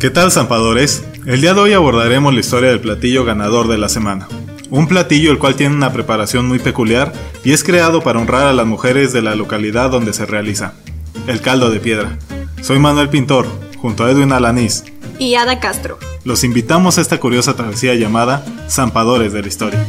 [0.00, 1.04] ¿Qué tal, zampadores?
[1.26, 4.28] El día de hoy abordaremos la historia del platillo ganador de la semana.
[4.70, 7.12] Un platillo el cual tiene una preparación muy peculiar
[7.44, 10.72] y es creado para honrar a las mujeres de la localidad donde se realiza.
[11.26, 12.16] El caldo de piedra.
[12.62, 14.84] Soy Manuel Pintor, junto a Edwin Alanís.
[15.18, 15.98] Y Ada Castro.
[16.24, 19.86] Los invitamos a esta curiosa travesía llamada Zampadores de la Historia.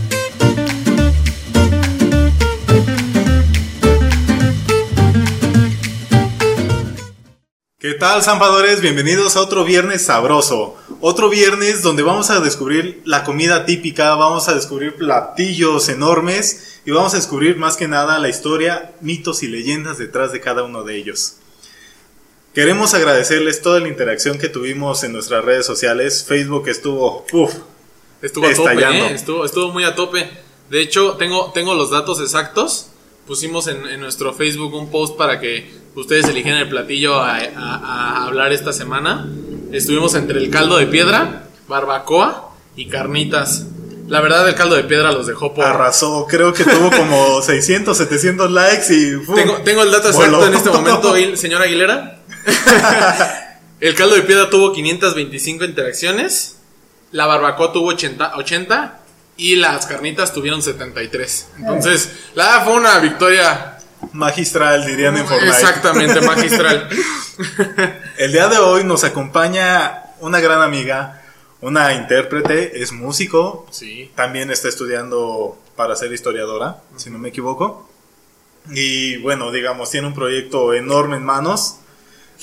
[7.92, 8.80] ¿Qué tal, zampadores?
[8.80, 10.78] Bienvenidos a otro viernes sabroso.
[11.02, 16.92] Otro viernes donde vamos a descubrir la comida típica, vamos a descubrir platillos enormes y
[16.92, 20.84] vamos a descubrir más que nada la historia, mitos y leyendas detrás de cada uno
[20.84, 21.34] de ellos.
[22.56, 26.24] Queremos agradecerles toda la interacción que tuvimos en nuestras redes sociales.
[26.26, 27.56] Facebook estuvo, uff,
[28.22, 29.14] Estuvo a tope, ¿eh?
[29.14, 30.30] estuvo, estuvo muy a tope.
[30.70, 32.91] De hecho, tengo, tengo los datos exactos.
[33.32, 37.46] Pusimos en, en nuestro Facebook un post para que ustedes eligieran el platillo a, a-
[37.56, 39.26] a hablar esta semana.
[39.72, 43.68] Estuvimos entre el caldo de piedra, barbacoa y carnitas.
[44.10, 45.64] La verdad, el caldo de piedra los dejó por.
[45.64, 46.28] arrasó.
[46.30, 49.36] Creo que tuvo como 600, 700 likes y ¡fum!
[49.36, 50.48] Tengo, tengo el dato exacto Voló.
[50.48, 52.20] en este momento, Aguil- señor Aguilera.
[53.80, 56.58] el caldo de piedra tuvo 525 interacciones.
[57.14, 59.01] La barbacoa tuvo 80, 80
[59.42, 61.48] y las carnitas tuvieron 73.
[61.58, 63.80] Entonces, la verdad fue una victoria
[64.14, 65.52] Magistral, dirían en Fortnite.
[65.56, 66.88] exactamente magistral.
[68.18, 71.22] El día de hoy nos acompaña una gran amiga,
[71.62, 74.12] una intérprete, es músico, Sí.
[74.16, 77.90] también está estudiando para ser historiadora, si no me equivoco.
[78.70, 81.78] Y bueno, digamos, tiene un proyecto enorme en manos.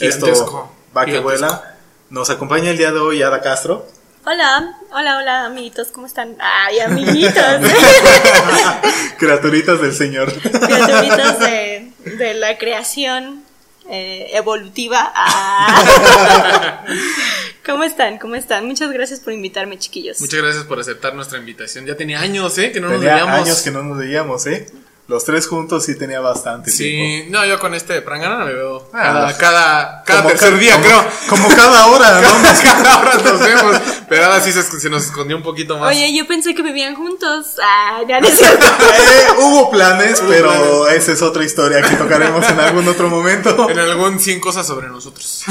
[0.01, 0.73] Esto Gigantesco.
[0.97, 1.47] va que Gigantesco.
[1.47, 1.75] vuela.
[2.11, 3.87] Nos acompaña el día de hoy Ada Castro.
[4.31, 6.37] Hola, hola, hola, amiguitos, ¿cómo están?
[6.39, 7.33] Ay, amiguitos.
[9.19, 10.31] Criaturitas del Señor.
[10.39, 13.43] Criaturitas de, de la creación
[13.89, 15.11] eh, evolutiva.
[15.15, 16.85] Ah.
[17.65, 18.19] ¿Cómo están?
[18.19, 18.67] ¿Cómo están?
[18.67, 20.21] Muchas gracias por invitarme, chiquillos.
[20.21, 21.87] Muchas gracias por aceptar nuestra invitación.
[21.87, 22.71] Ya tenía años, ¿eh?
[22.71, 23.47] Que no nos Tenía veíamos.
[23.47, 24.67] años que no nos veíamos, ¿eh?
[25.09, 27.25] Los tres juntos sí tenía bastante tiempo.
[27.25, 30.85] Sí, no, yo con este prangana me veo Ah, cada, cada, tercer ca- día, como-
[30.85, 31.05] creo.
[31.31, 32.29] Como cada hora, ¿no?
[32.63, 33.77] Cada hora nos vemos.
[34.07, 35.89] Pero ahora sí se, se nos escondió un poquito más.
[35.97, 37.55] Oye, yo pensé que vivían juntos.
[37.63, 38.67] Ah, ya no es cierto.
[38.99, 40.51] Eh, hubo planes, Hubo pero
[40.85, 41.03] planes.
[41.03, 43.67] esa es otra historia que tocaremos en algún otro momento.
[43.71, 45.45] En algún 100 cosas sobre nosotros.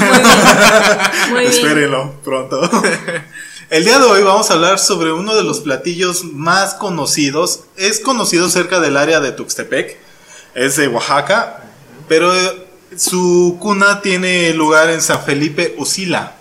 [1.30, 1.50] Muy bien.
[1.52, 2.60] Espérenlo pronto.
[3.70, 7.64] El día de hoy vamos a hablar sobre uno de los platillos más conocidos.
[7.76, 9.98] Es conocido cerca del área de Tuxtepec.
[10.54, 11.64] Es de Oaxaca.
[12.08, 16.36] Pero eh, su cuna tiene lugar en San Felipe Usila.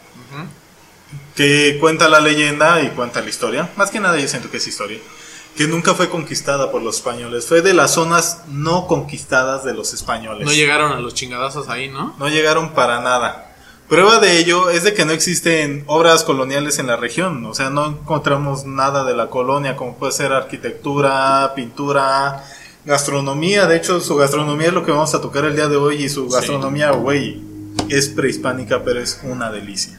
[1.35, 3.69] Que cuenta la leyenda y cuenta la historia.
[3.75, 4.99] Más que nada yo siento que es historia.
[5.57, 7.45] Que nunca fue conquistada por los españoles.
[7.45, 10.45] Fue de las zonas no conquistadas de los españoles.
[10.45, 12.15] No llegaron a los chingadazos ahí, ¿no?
[12.17, 13.46] No llegaron para nada.
[13.89, 17.69] Prueba de ello es de que no existen obras coloniales en la región, o sea,
[17.69, 22.43] no encontramos nada de la colonia, como puede ser arquitectura, pintura,
[22.83, 23.65] gastronomía.
[23.65, 26.09] De hecho, su gastronomía es lo que vamos a tocar el día de hoy y
[26.09, 27.41] su gastronomía, güey,
[27.87, 29.97] es prehispánica, pero es una delicia.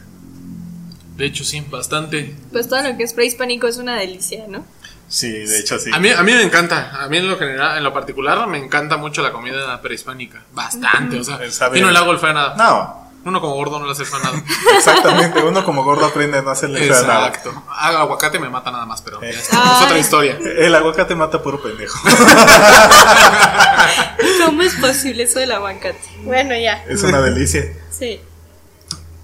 [1.17, 2.35] De hecho, sí, bastante.
[2.51, 4.65] Pues todo lo que es prehispánico es una delicia, ¿no?
[5.07, 5.89] Sí, de hecho sí.
[5.91, 7.03] A mí, a mí me encanta.
[7.03, 10.43] A mí en lo general, en lo particular, me encanta mucho la comida prehispánica.
[10.53, 11.39] Bastante, o sea.
[11.73, 12.55] Yo no le hago el feo nada.
[12.55, 14.41] No, Uno como gordo no le hace nada.
[14.77, 15.43] exactamente.
[15.43, 17.27] Uno como gordo aprende a no hacerle a nada.
[17.27, 17.63] Exacto.
[17.69, 19.31] Ah, aguacate me mata nada más, pero ya Eh.
[19.31, 19.77] está.
[19.77, 20.39] es otra historia.
[20.57, 21.99] El aguacate mata puro pendejo.
[24.45, 25.99] ¿Cómo es posible eso del aguacate?
[26.23, 26.83] Bueno, ya.
[26.87, 27.63] es una delicia.
[27.91, 28.19] Sí.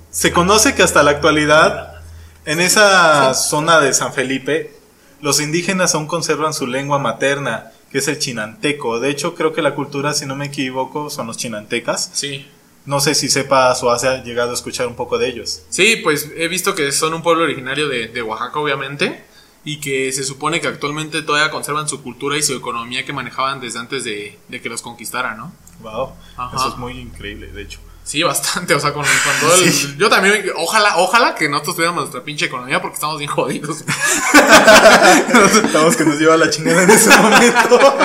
[0.10, 2.02] Se conoce que hasta la actualidad,
[2.46, 4.74] en esa zona de San Felipe,
[5.22, 9.00] los indígenas aún conservan su lengua materna, que es el chinanteco.
[9.00, 12.10] De hecho, creo que la cultura, si no me equivoco, son los chinantecas.
[12.14, 12.50] Sí.
[12.86, 15.64] No sé si sepas o has llegado a escuchar un poco de ellos.
[15.70, 19.24] Sí, pues he visto que son un pueblo originario de, de Oaxaca, obviamente,
[19.64, 23.60] y que se supone que actualmente todavía conservan su cultura y su economía que manejaban
[23.60, 25.52] desde antes de, de que los conquistaran, ¿no?
[25.80, 26.56] Wow, Ajá.
[26.56, 27.80] eso es muy increíle, de hecho.
[28.04, 29.72] Sí, bastante, o sea, con, con todo el...
[29.74, 29.96] Sí.
[29.98, 33.84] Yo también, ojalá, ojalá que nosotros tuviéramos nuestra pinche economía porque estamos bien jodidos.
[35.66, 37.80] Estamos que nos lleva la chingada en ese momento.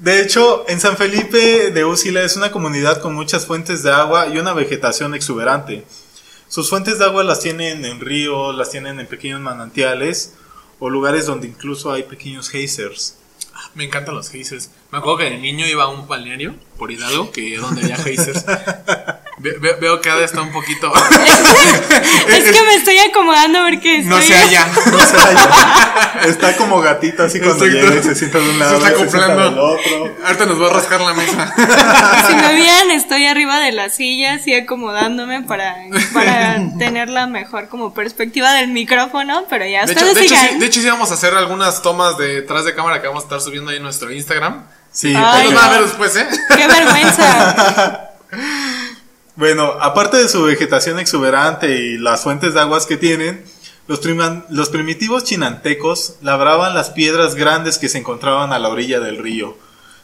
[0.00, 4.28] De hecho, en San Felipe de Úsila es una comunidad con muchas fuentes de agua
[4.28, 5.84] y una vegetación exuberante.
[6.46, 10.34] Sus fuentes de agua las tienen en ríos, las tienen en pequeños manantiales
[10.78, 13.16] o lugares donde incluso hay pequeños geysers.
[13.74, 14.70] Me encantan los geysers.
[14.92, 18.44] Me acuerdo que de niño iba a un balneario por Hidalgo, que donde había geysers.
[19.38, 20.92] veo que Ada está un poquito.
[22.28, 24.66] es que me estoy acomodando porque No se halla.
[24.90, 25.94] No se halla.
[26.24, 28.80] Está como gatito así cuando llega y se sienta de un lado.
[28.80, 29.78] Se está acoplando.
[30.24, 31.54] Ahorita nos va a rascar la mesa.
[32.26, 35.76] si me vean, estoy arriba de la silla, así acomodándome para,
[36.12, 40.36] para tener la mejor como perspectiva del micrófono, pero ya de ustedes hecho, de hecho,
[40.36, 43.26] sí, de hecho, sí vamos a hacer algunas tomas detrás de cámara que vamos a
[43.26, 44.66] estar subiendo ahí en nuestro Instagram.
[44.90, 46.26] Sí, Ay, van a ver después, ¿eh?
[46.48, 48.10] ¡Qué vergüenza!
[49.38, 53.44] Bueno, aparte de su vegetación exuberante y las fuentes de aguas que tienen,
[53.86, 54.00] los,
[54.50, 59.56] los, primitivos chinantecos labraban las piedras grandes que se encontraban a la orilla del río,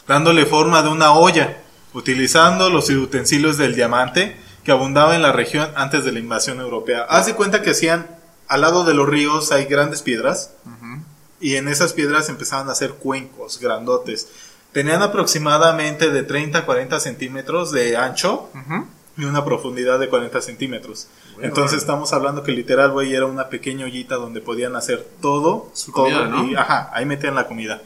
[0.06, 1.58] dándole forma de una olla,
[1.94, 7.04] utilizando los utensilios del diamante que abundaba en la región antes de la invasión europea.
[7.08, 8.06] Haz de cuenta que hacían,
[8.46, 10.52] al lado de los ríos hay grandes piedras,
[11.40, 14.28] y en esas piedras empezaban a hacer cuencos grandotes.
[14.70, 18.48] Tenían aproximadamente de 30 a 40 centímetros de ancho
[19.16, 21.08] y una profundidad de 40 centímetros.
[21.40, 25.92] Entonces estamos hablando que literal, güey, era una pequeña ollita donde podían hacer todo, Su
[25.92, 26.44] todo comida, ¿no?
[26.44, 27.80] y ajá, ahí metían la comida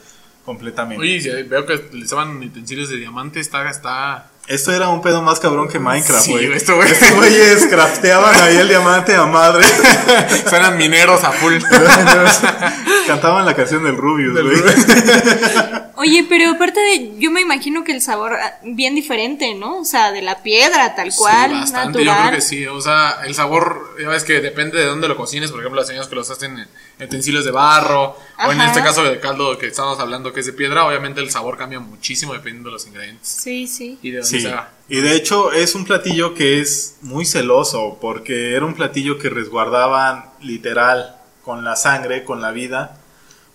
[0.45, 1.03] completamente.
[1.03, 4.31] Oye, si veo que utilizaban utensilios de diamante, está, está...
[4.49, 6.53] Esto era un pedo más cabrón que Minecraft, Sí, güey.
[6.55, 6.91] esto, güey.
[6.91, 9.67] Estos güeyes crafteaban ahí el diamante a madre.
[10.53, 11.55] Eran mineros a full.
[13.07, 14.57] Cantaban la canción del Rubius, güey.
[15.97, 19.81] Oye, pero aparte de, yo me imagino que el sabor ah, bien diferente, ¿no?
[19.81, 22.05] O sea, de la piedra, tal cual, sí, bastante, natural.
[22.05, 22.67] yo creo que sí.
[22.67, 25.51] O sea, el sabor, ya ves que depende de dónde lo cocines.
[25.51, 26.69] Por ejemplo, las señoras que los hacen en
[27.01, 28.17] utensilios de barro,
[28.47, 31.31] o en este caso del caldo que estamos hablando que es de piedra, obviamente el
[31.31, 33.99] sabor cambia muchísimo dependiendo de los ingredientes Sí, sí.
[34.03, 34.73] y de dónde Sí, sea.
[34.89, 39.31] y de hecho es un platillo que es muy celoso porque era un platillo que
[39.31, 42.99] resguardaban literal con la sangre, con la vida,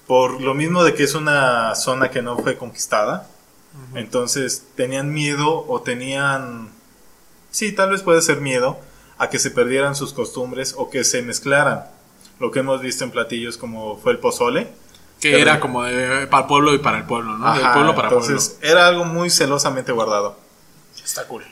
[0.08, 3.28] por lo mismo de que es una zona que no fue conquistada.
[3.96, 6.70] Entonces tenían miedo o tenían,
[7.52, 8.80] sí, tal vez puede ser miedo
[9.18, 11.86] a que se perdieran sus costumbres o que se mezclaran.
[12.44, 14.68] Lo que hemos visto en platillos como fue el pozole.
[15.22, 17.48] Que Pero- era como de, para el pueblo y para el pueblo, ¿no?
[17.48, 20.34] Ajá, pueblo para entonces era algo muy celosamente guardado.
[20.34, 21.04] pueblo.
[21.06, 21.46] Está cool.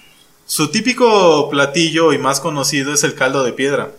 [0.45, 3.91] Su típico platillo y más conocido es el caldo de piedra.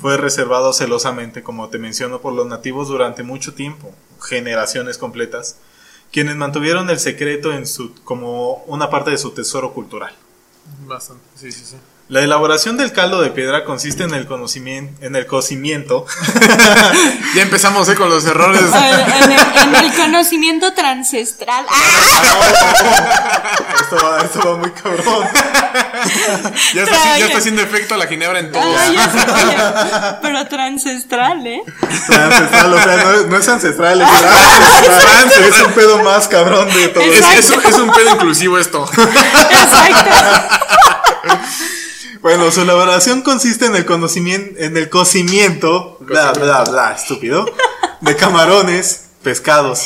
[0.00, 5.58] Fue reservado celosamente, como te menciono, por los nativos durante mucho tiempo, generaciones completas,
[6.12, 10.12] quienes mantuvieron el secreto en su, como una parte de su tesoro cultural.
[10.86, 11.76] Bastante, sí, sí, sí.
[12.08, 16.04] La elaboración del caldo de piedra consiste en el conocimiento, en el cocimiento.
[17.34, 18.62] Ya empezamos eh, con los errores.
[18.62, 21.66] En el, en el conocimiento transestral.
[21.68, 23.42] ¡Ah!
[23.80, 25.26] esto, va, esto va muy cabrón.
[26.74, 28.62] ya, está, ya está haciendo efecto la ginebra en todo.
[28.62, 31.62] Ah, pero transestral, ¿eh?
[31.82, 35.44] Ancestral, o sea, no, no es ancestral, es ancestral.
[35.48, 37.02] Es un pedo más cabrón de todo.
[37.02, 38.88] Es, es un pedo inclusivo esto.
[39.50, 40.10] Exacto.
[42.24, 47.44] Bueno, su elaboración consiste en el conocimiento, en el cocimiento, bla, bla, bla, estúpido,
[48.00, 49.84] de camarones, pescados,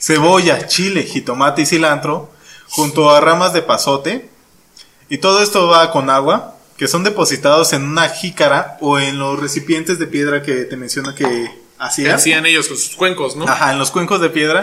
[0.00, 2.28] cebolla, chile, jitomate y cilantro,
[2.70, 4.28] junto a ramas de pasote.
[5.08, 9.38] Y todo esto va con agua, que son depositados en una jícara o en los
[9.38, 12.16] recipientes de piedra que te menciono que Que hacían.
[12.16, 13.46] hacían ellos con sus cuencos, ¿no?
[13.46, 14.62] Ajá, en los cuencos de piedra,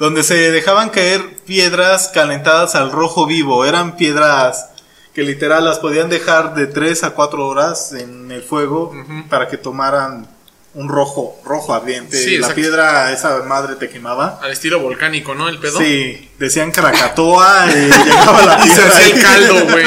[0.00, 3.64] donde se dejaban caer piedras calentadas al rojo vivo.
[3.64, 4.70] Eran piedras
[5.14, 8.92] que literal las podían dejar de 3 a 4 horas en el fuego
[9.28, 10.26] para que tomaran
[10.72, 12.16] un rojo, rojo ardiente.
[12.16, 14.38] Sí, la piedra, esa madre te quemaba.
[14.40, 15.48] Al estilo volcánico, ¿no?
[15.48, 15.78] El pedo.
[15.80, 18.88] Sí, decían Krakatoa y llegaba la Y se piedra.
[18.96, 19.84] hacía el caldo, güey.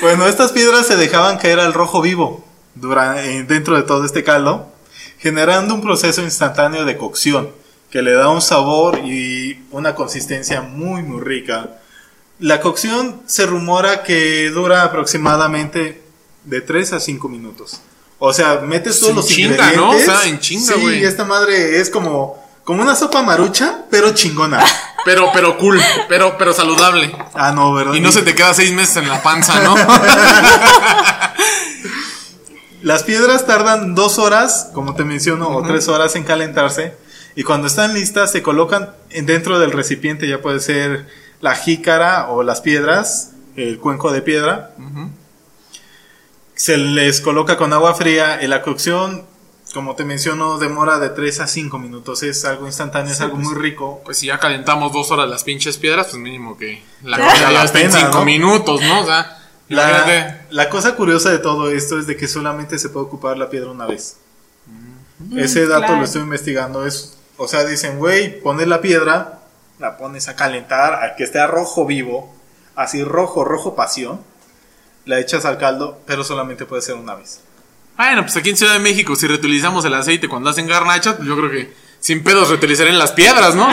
[0.00, 4.24] Bueno, estas piedras se dejaban caer al rojo vivo dura- eh, dentro de todo este
[4.24, 4.72] caldo,
[5.18, 7.50] generando un proceso instantáneo de cocción
[7.90, 11.79] que le da un sabor y una consistencia muy muy rica.
[12.40, 16.02] La cocción se rumora que dura aproximadamente
[16.44, 17.80] de 3 a 5 minutos.
[18.18, 19.76] O sea, metes todos En los chinga, ingredientes.
[19.80, 19.90] ¿no?
[19.90, 24.64] O sea, en chinga, Sí, esta madre es como como una sopa marucha, pero chingona.
[25.02, 25.80] Pero, pero cool,
[26.10, 27.10] pero, pero saludable.
[27.32, 27.94] Ah, no, ¿verdad?
[27.94, 29.74] Y no se te queda seis meses en la panza, ¿no?
[32.82, 36.92] Las piedras tardan dos horas, como te menciono, o tres horas en calentarse.
[37.34, 40.28] Y cuando están listas, se colocan en- dentro del recipiente.
[40.28, 41.06] Ya puede ser
[41.40, 44.74] la jícara o las piedras, el cuenco de piedra.
[46.54, 48.42] Se les coloca con agua fría.
[48.42, 49.24] Y la cocción,
[49.72, 52.22] como te menciono, demora de 3 a 5 minutos.
[52.22, 54.02] Es algo instantáneo, es algo muy rico.
[54.04, 57.50] Pues si ya calentamos dos horas las pinches piedras, pues mínimo que la comida ya
[57.50, 58.24] La está en pena, cinco ¿no?
[58.24, 59.00] minutos, ¿no?
[59.00, 59.36] O sea.
[59.68, 63.48] La, la cosa curiosa de todo esto es de que solamente se puede ocupar la
[63.48, 64.16] piedra una vez.
[65.36, 65.98] Ese dato claro.
[65.98, 66.84] lo estoy investigando.
[66.84, 69.39] Es, o sea, dicen, güey, pones la piedra,
[69.80, 72.32] la pones a calentar, a que esté a rojo vivo,
[72.76, 74.20] así rojo, rojo pasión,
[75.06, 77.40] la echas al caldo, pero solamente puede ser una vez.
[77.96, 81.26] Bueno, pues aquí en Ciudad de México, si reutilizamos el aceite cuando hacen garnacha, pues
[81.26, 83.68] yo creo que sin pedos reutilizarán las piedras, ¿no?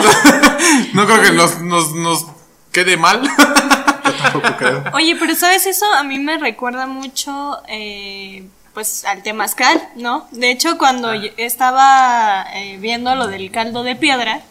[0.94, 2.26] no creo que nos, nos, nos
[2.72, 3.22] quede mal.
[3.22, 4.84] Yo tampoco creo.
[4.94, 5.86] Oye, pero ¿sabes eso?
[5.94, 10.26] A mí me recuerda mucho, eh, pues, al temazcal, ¿no?
[10.30, 14.42] De hecho, cuando yo estaba eh, viendo lo del caldo de piedra,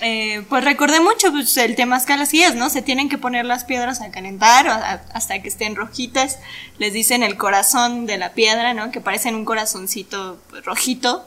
[0.00, 2.70] eh, pues recordé mucho, pues el temazcal así es, ¿no?
[2.70, 4.68] Se tienen que poner las piedras a calentar
[5.12, 6.38] hasta que estén rojitas.
[6.78, 8.90] Les dicen el corazón de la piedra, ¿no?
[8.90, 11.24] Que parecen un corazoncito pues, rojito.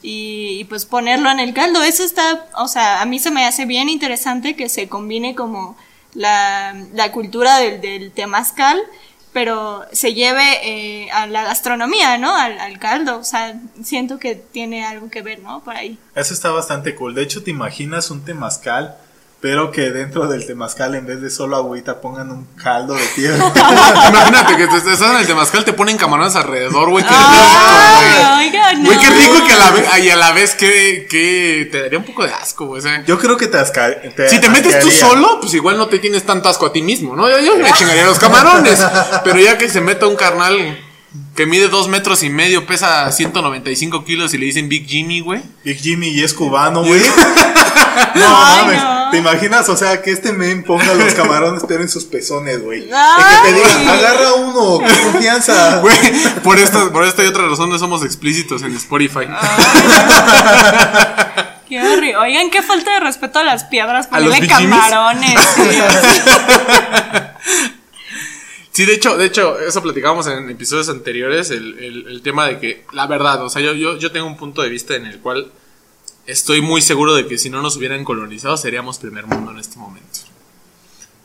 [0.00, 1.82] Y, y, pues ponerlo en el caldo.
[1.82, 5.76] Eso está, o sea, a mí se me hace bien interesante que se combine como
[6.14, 8.78] la, la cultura del, del temazcal,
[9.32, 12.34] pero se lleve eh, a la gastronomía, ¿no?
[12.36, 13.18] Al, al caldo.
[13.18, 15.62] O sea, siento que tiene algo que ver, ¿no?
[15.62, 15.98] Por ahí.
[16.14, 17.14] Eso está bastante cool.
[17.14, 18.96] De hecho, te imaginas un temazcal,
[19.40, 23.36] pero que dentro del temazcal, en vez de solo agüita, pongan un caldo de piedra.
[24.08, 27.04] Imagínate que te, te estás en el temazcal, te ponen camarones alrededor, güey.
[27.04, 28.98] Qué Ay, rico, güey.
[28.98, 31.98] Qué rico y que a la vez, y a la vez que, que te daría
[31.98, 32.82] un poco de asco, güey.
[32.82, 35.86] sea, Yo creo que te, asca- te Si te metes tú solo, pues igual no
[35.86, 37.28] te tienes tanto asco a ti mismo, ¿no?
[37.30, 38.84] Yo, yo me chingaría los camarones.
[39.24, 40.84] Pero ya que se meta un carnal
[41.36, 45.40] que mide dos metros y medio, pesa 195 kilos y le dicen Big Jimmy, güey.
[45.64, 47.00] Big Jimmy y es cubano, güey.
[48.14, 48.80] No, mames.
[48.82, 48.97] no.
[49.10, 49.68] ¿Te imaginas?
[49.68, 52.82] O sea, que este men ponga los camarones, pero en sus pezones, güey.
[52.82, 52.88] Que
[53.44, 55.78] te diga, agarra uno, con confianza.
[55.82, 55.96] Güey,
[56.42, 59.26] por esta, por esta y otra razón no somos explícitos en Spotify.
[61.68, 62.16] Qué horrible.
[62.16, 64.08] Oigan, qué falta de respeto a las piedras.
[64.10, 65.38] ¿A los Ponerle camarones.
[68.70, 72.60] Sí, de hecho, de hecho, eso platicábamos en episodios anteriores, el, el- el tema de
[72.60, 75.18] que, la verdad, o sea, yo, yo, yo tengo un punto de vista en el
[75.18, 75.50] cual
[76.28, 79.78] estoy muy seguro de que si no nos hubieran colonizado seríamos primer mundo en este
[79.78, 80.20] momento.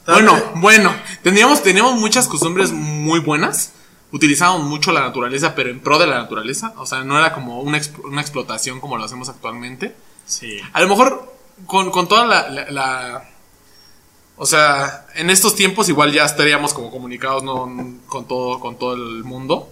[0.08, 3.72] Bueno, bueno, teníamos, teníamos muchas costumbres muy buenas,
[4.12, 7.62] utilizábamos mucho la naturaleza, pero en pro de la naturaleza, o sea, no era como
[7.62, 9.96] una, una explotación como lo hacemos actualmente.
[10.26, 10.60] Sí.
[10.74, 11.34] A lo mejor
[11.68, 13.30] con, con toda la, la- la-
[14.36, 17.70] O sea, en estos tiempos igual ya estaríamos como comunicados ¿no?
[18.08, 19.70] con, todo, con todo el mundo.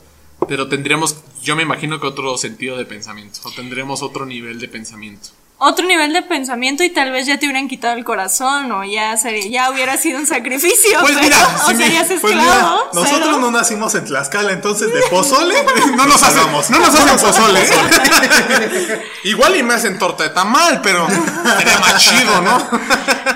[0.47, 3.39] Pero tendríamos, yo me imagino que otro sentido de pensamiento.
[3.43, 5.29] O tendremos otro nivel de pensamiento.
[5.63, 9.15] Otro nivel de pensamiento y tal vez ya te hubieran quitado el corazón o ya,
[9.15, 10.97] sería, ya hubiera sido un sacrificio.
[11.01, 12.41] Pues pero- mira, o si me- serías Pues esclavo.
[12.41, 15.53] mira, nosotros no nacimos en Tlaxcala, entonces de pozole
[15.95, 16.67] No nos hacen, hagamos.
[16.71, 17.59] no nos hacen pozole.
[19.23, 22.67] Igual y me hacen torta de tamal, pero sería más chido, ¿no?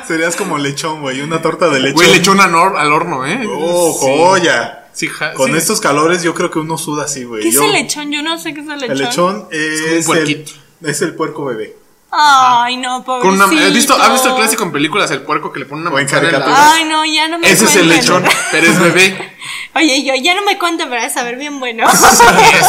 [0.07, 1.93] Serías como lechón, güey, una torta de lechón.
[1.95, 3.41] Güey, lechón al hor- al horno, ¿eh?
[3.47, 4.79] Oh, joya.
[4.81, 5.57] Sí, ja- Con sí.
[5.57, 7.43] estos calores yo creo que uno suda así, güey.
[7.43, 8.11] ¿Qué es el lechón?
[8.11, 8.91] Yo no sé qué es el lechón.
[8.91, 10.51] El lechón es, un el, puerquito.
[10.83, 11.75] es el puerco bebé.
[12.17, 13.33] Ay, no, Con pobrecito.
[13.55, 15.91] una- ¿has, visto, ¿Has visto el clásico en películas, el puerco que le pone una
[15.91, 16.45] O en manzana.
[16.73, 19.33] Ay, no, ya no me Ese es el lechón, pero es bebé.
[19.75, 21.85] Oye, yo ya no me cuento, pero es saber bien bueno.
[21.91, 21.97] Sí,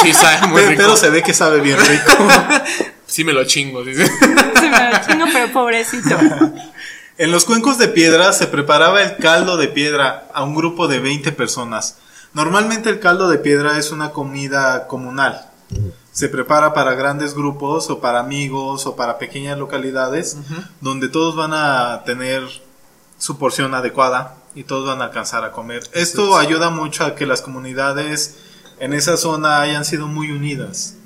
[0.02, 0.82] sí, sabe muy Pero, rico.
[0.82, 2.28] pero se ve que sabe bien rico.
[3.08, 4.04] Sí me lo chingo, dice.
[4.04, 4.26] Se
[4.68, 6.18] me lo chingo, pero pobrecito.
[7.18, 10.98] En los cuencos de piedra se preparaba el caldo de piedra a un grupo de
[10.98, 11.98] 20 personas.
[12.36, 15.48] Normalmente el caldo de piedra es una comida comunal.
[16.12, 20.36] Se prepara para grandes grupos o para amigos o para pequeñas localidades
[20.82, 22.42] donde todos van a tener
[23.16, 25.84] su porción adecuada y todos van a alcanzar a comer.
[25.94, 28.36] Esto ayuda mucho a que las comunidades
[28.80, 30.96] en esa zona hayan sido muy unidas.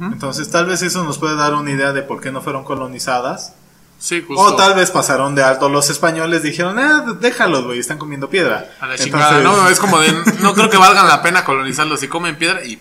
[0.00, 3.54] Entonces tal vez eso nos puede dar una idea de por qué no fueron colonizadas.
[3.98, 4.42] Sí, justo.
[4.42, 5.68] O tal vez pasaron de alto.
[5.68, 8.70] Los españoles dijeron, ah, déjalos, güey, están comiendo piedra.
[8.80, 9.68] A la Entonces, chingada, ¿no?
[9.68, 12.00] Es como de, no creo que valgan la pena colonizarlos.
[12.00, 12.78] Si comen piedra y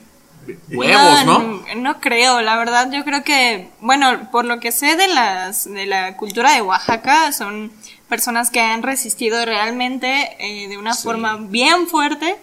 [0.69, 1.63] huevos, ¿no?
[1.77, 5.85] No creo, la verdad, yo creo que, bueno, por lo que sé de las de
[5.85, 7.71] la cultura de Oaxaca, son
[8.09, 12.37] personas que han resistido realmente eh, de una forma bien fuerte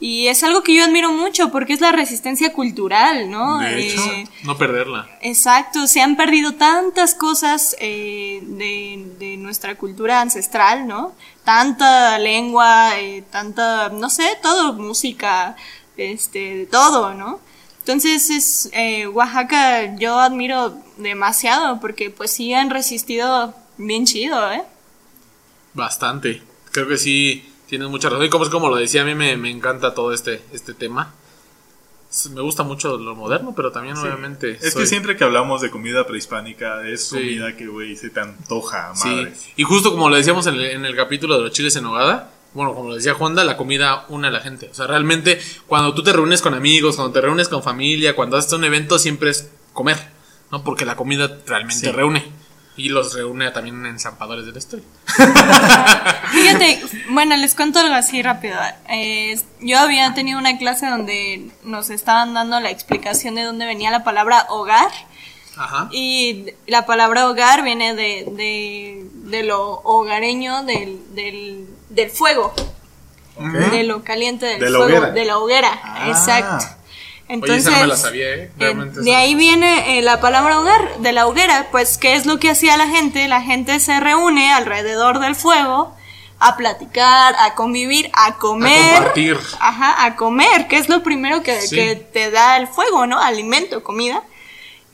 [0.00, 3.58] y es algo que yo admiro mucho porque es la resistencia cultural, ¿no?
[3.58, 4.00] De hecho.
[4.00, 5.08] Eh, No perderla.
[5.22, 11.14] Exacto, se han perdido tantas cosas eh, de, de nuestra cultura ancestral, ¿no?
[11.44, 15.56] Tanta lengua, eh, tanta, no sé, todo, música,
[15.96, 17.40] este, todo, ¿no?
[17.80, 24.62] Entonces es eh, Oaxaca yo admiro demasiado porque pues sí han resistido bien chido, ¿eh?
[25.74, 26.42] Bastante.
[26.70, 28.24] Creo que sí tienes mucha razón.
[28.26, 31.14] Y como es como lo decía, a mí me, me encanta todo este, este tema.
[32.32, 34.52] Me gusta mucho lo moderno, pero también obviamente.
[34.62, 37.16] Es soy- que siempre que hablamos de comida prehispánica, es Sí.
[37.16, 39.34] comida que, güey, se te antoja, Sí, madre.
[39.56, 42.30] y justo como lo decíamos en el, en el capítulo de los chiles en nogada,
[42.54, 44.70] bueno, como lo decía Juanda, la comida une a la gente.
[44.70, 48.38] O sea, realmente cuando tú te reúnes con amigos, cuando te reúnes con familia, cuando
[48.38, 49.98] haces un evento, siempre es comer,
[50.50, 50.64] ¿no?
[50.64, 51.92] Porque la comida realmente Sí.
[51.92, 52.24] reúne.
[52.78, 54.84] Y los reúne también en Zampadores del Estoy.
[56.30, 56.80] Fíjate,
[57.10, 58.56] bueno, les cuento algo así rápido.
[58.88, 63.90] Eh, yo había tenido una clase donde nos estaban dando la explicación de dónde venía
[63.90, 64.90] la palabra hogar.
[65.56, 65.88] Ajá.
[65.90, 72.54] Y la palabra hogar viene de, de, lo hogareño del, del, del fuego.
[73.70, 75.80] De lo caliente del fuego, de la hoguera.
[75.82, 76.08] Ah.
[76.08, 76.77] Exacto.
[77.28, 77.72] Entonces,
[78.14, 78.50] ¿eh?
[78.56, 81.68] de ahí viene eh, la palabra hogar, de la hoguera.
[81.70, 83.28] Pues, ¿qué es lo que hacía la gente?
[83.28, 85.94] La gente se reúne alrededor del fuego
[86.38, 88.94] a platicar, a convivir, a comer.
[88.94, 89.38] A compartir.
[89.60, 93.20] Ajá, a comer, que es lo primero que, que te da el fuego, ¿no?
[93.20, 94.22] Alimento, comida.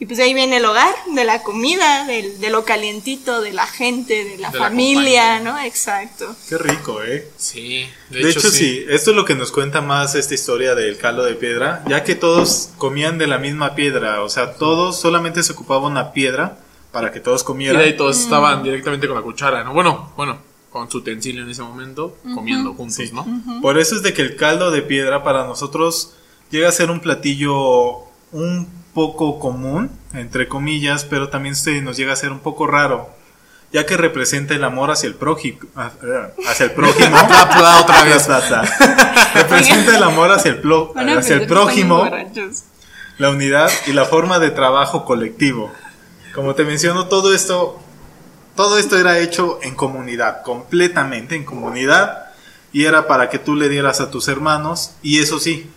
[0.01, 4.25] Y pues ahí viene el hogar, de la comida, de lo calientito, de la gente,
[4.25, 5.59] de la familia, ¿no?
[5.61, 6.35] Exacto.
[6.49, 7.31] Qué rico, ¿eh?
[7.37, 7.87] Sí.
[8.11, 8.85] De, hecho, sí.
[8.89, 12.17] Esto es lo que nos cuenta más esta historia del caldo de piedra, ya que
[12.17, 16.59] todos comían de la misma piedra, o sea, todos solamente se ocupaba una piedra
[16.91, 17.81] para que todos comieran.
[17.81, 19.73] Y ahí todos estaban directamente con la cuchara, ¿no?
[19.73, 20.39] Bueno, bueno,
[20.71, 23.25] con su utensilio en ese momento, comiendo juntos, ¿no?
[23.63, 26.15] Por eso es de que el caldo de piedra para nosotros
[26.51, 32.13] llega a ser un platillo un poco común, entre comillas, pero también se nos llega
[32.13, 33.11] a ser un poco raro,
[33.73, 35.91] ya que representa el amor hacia el prójimo, ah,
[36.49, 37.17] hacia el prójimo,
[37.83, 38.27] otra vez,
[39.35, 42.09] representa el amor hacia el, hacia el prójimo,
[43.19, 45.73] la unidad y la forma de trabajo colectivo.
[46.35, 47.81] Como te menciono, todo esto,
[48.57, 52.27] todo esto era hecho en comunidad, completamente en comunidad,
[52.73, 55.71] y era para que tú le dieras a tus hermanos, y eso sí,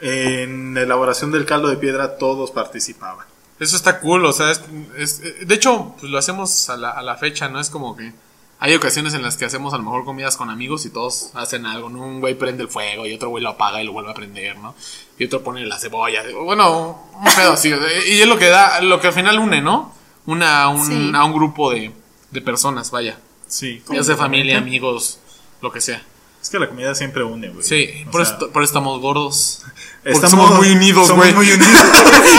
[0.00, 3.26] en la elaboración del caldo de piedra todos participaban.
[3.60, 4.52] Eso está cool, o sea,
[4.96, 7.58] es, de hecho, pues lo hacemos a la, a la, fecha, ¿no?
[7.58, 8.12] Es como que
[8.60, 11.66] hay ocasiones en las que hacemos a lo mejor comidas con amigos y todos hacen
[11.66, 12.02] algo, ¿no?
[12.02, 14.56] Un güey prende el fuego y otro güey lo apaga y lo vuelve a prender,
[14.58, 14.76] ¿no?
[15.18, 17.74] Y otro pone la cebolla, bueno, un pedo así,
[18.08, 19.92] y es lo que da, lo que al final une, ¿no?
[20.26, 21.90] Una, un, a un grupo de,
[22.30, 23.18] de personas, vaya.
[23.48, 23.82] Sí.
[23.90, 25.18] Ya sea familia, amigos,
[25.60, 26.02] lo que sea.
[26.40, 27.64] Es que la comida siempre une, güey.
[27.64, 29.62] Sí, por, eso, estamos gordos.
[30.04, 31.34] Estamos muy unidos, güey.
[31.34, 31.68] muy unidos.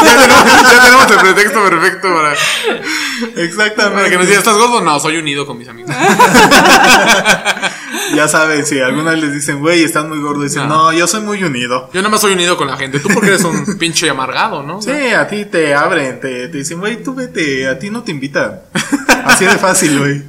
[0.03, 2.33] ya, tenemos, el pretexto perfecto para.
[3.43, 3.95] Exactamente.
[3.95, 4.81] Para que nos digan, ¿estás gordo?
[4.81, 5.91] No, soy unido con mis amigos.
[8.15, 10.93] ya saben, si alguna vez les dicen, güey, estás muy gordo, dicen, no.
[10.93, 11.89] yo soy muy unido.
[11.93, 12.99] Yo nada más soy unido con la gente.
[12.99, 14.81] Tú porque eres un pinche amargado, ¿no?
[14.81, 18.11] Sí, a ti te abren, te, te dicen, güey, tú vete, a ti no te
[18.11, 18.61] invitan.
[19.25, 20.23] Así de fácil, güey.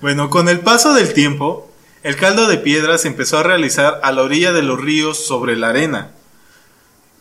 [0.00, 1.71] Bueno, con el paso del tiempo,
[2.02, 5.56] el caldo de piedra se empezó a realizar a la orilla de los ríos sobre
[5.56, 6.10] la arena.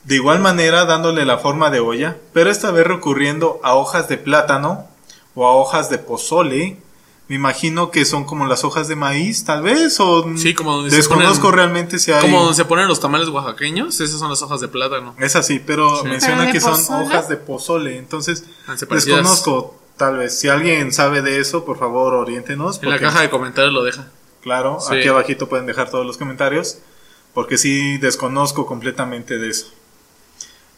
[0.04, 4.18] De igual manera dándole la forma de olla, pero esta vez recurriendo a hojas de
[4.18, 4.88] plátano
[5.36, 6.78] o a hojas de pozole.
[7.28, 10.94] Me imagino que son como las hojas de maíz, tal vez, o sí, como donde
[10.94, 12.20] desconozco se realmente si hay...
[12.20, 15.16] Como donde se ponen los tamales oaxaqueños, esas son las hojas de plátano.
[15.18, 20.38] Es así, pero menciona que son hojas de pozole, entonces ah, desconozco, tal vez.
[20.38, 22.82] Si alguien sabe de eso, por favor, oriéntenos.
[22.84, 24.08] En la caja de comentarios lo deja.
[24.42, 26.80] Claro, aquí abajito pueden dejar todos los comentarios,
[27.34, 29.68] porque sí desconozco completamente de eso.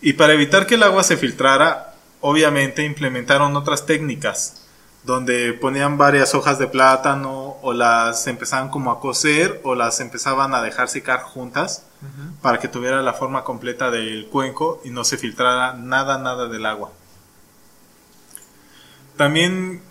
[0.02, 4.65] Y para evitar que el agua se filtrara, obviamente implementaron otras técnicas,
[5.04, 10.54] donde ponían varias hojas de plátano o las empezaban como a coser o las empezaban
[10.54, 11.86] a dejar secar juntas
[12.41, 16.65] para que tuviera la forma completa del cuenco y no se filtrara nada, nada del
[16.65, 16.91] agua.
[19.15, 19.82] También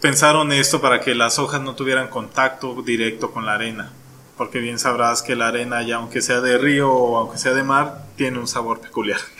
[0.00, 3.92] pensaron esto para que las hojas no tuvieran contacto directo con la arena.
[4.36, 7.62] Porque bien sabrás que la arena, ya aunque sea de río o aunque sea de
[7.62, 9.20] mar, tiene un sabor peculiar.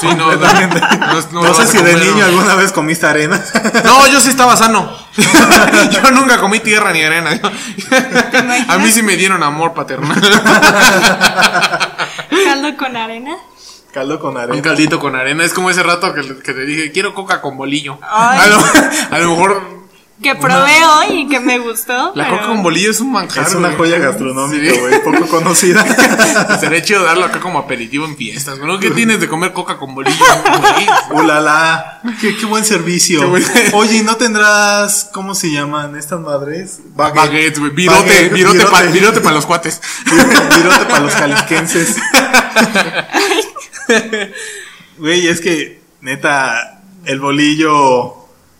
[0.00, 3.42] Sí, no, no, sé si de niño alguna vez comiste arena.
[3.84, 4.90] No, yo sí estaba sano.
[5.90, 7.40] yo nunca comí tierra ni arena.
[8.68, 10.20] A mí sí me dieron amor paternal.
[12.44, 13.36] ¿Caldo con arena?
[13.94, 14.56] Caldo con arena.
[14.56, 15.44] Un caldito con arena.
[15.44, 17.96] Es como ese rato que, te dije, quiero coca con bolillo.
[18.02, 19.84] A lo, mejor.
[20.20, 22.10] Que probé hoy y que me gustó.
[22.16, 23.46] La coca con bolillo es un manjar.
[23.46, 25.00] Es una joya gastronómica, güey.
[25.00, 25.84] Poco conocida.
[26.60, 28.58] Sería chido darlo acá como aperitivo en fiestas.
[28.58, 28.80] ¿no?
[28.80, 30.24] ¿Qué tienes de comer coca con bolillo?
[31.10, 32.00] ¡Ulala!
[32.20, 33.32] Qué, qué buen servicio.
[33.74, 35.08] Oye, ¿no tendrás.
[35.12, 36.80] ¿Cómo se llaman estas madres?
[36.96, 37.70] Baguettes, güey.
[37.70, 39.80] Virote, virote, para los cuates.
[40.04, 41.96] virote para los caliquenses.
[44.98, 48.14] Güey, es que, neta, el bolillo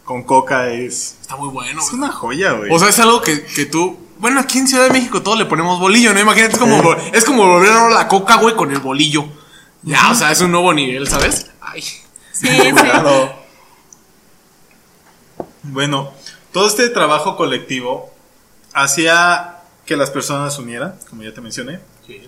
[0.04, 1.16] con coca es.
[1.20, 2.72] Está muy bueno, Es una joya, güey.
[2.72, 3.98] O sea, es algo que, que tú.
[4.18, 6.20] Bueno, aquí en Ciudad de México todos le ponemos bolillo, ¿no?
[6.20, 9.26] Imagínate, es como, es como volver a la coca, güey, con el bolillo.
[9.82, 11.50] Ya, o sea, es un nuevo nivel, ¿sabes?
[11.60, 11.82] Ay.
[11.82, 12.02] Sí,
[12.48, 12.88] sí.
[15.62, 16.12] Bueno,
[16.52, 18.12] todo este trabajo colectivo
[18.72, 21.80] hacía que las personas se unieran, como ya te mencioné.
[22.06, 22.20] Sí.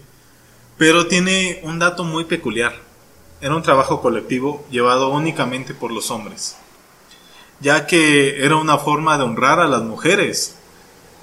[0.79, 2.86] Pero tiene un dato muy peculiar.
[3.41, 6.57] Era un trabajo colectivo llevado únicamente por los hombres.
[7.61, 10.57] ya que era una forma de honrar a las mujeres.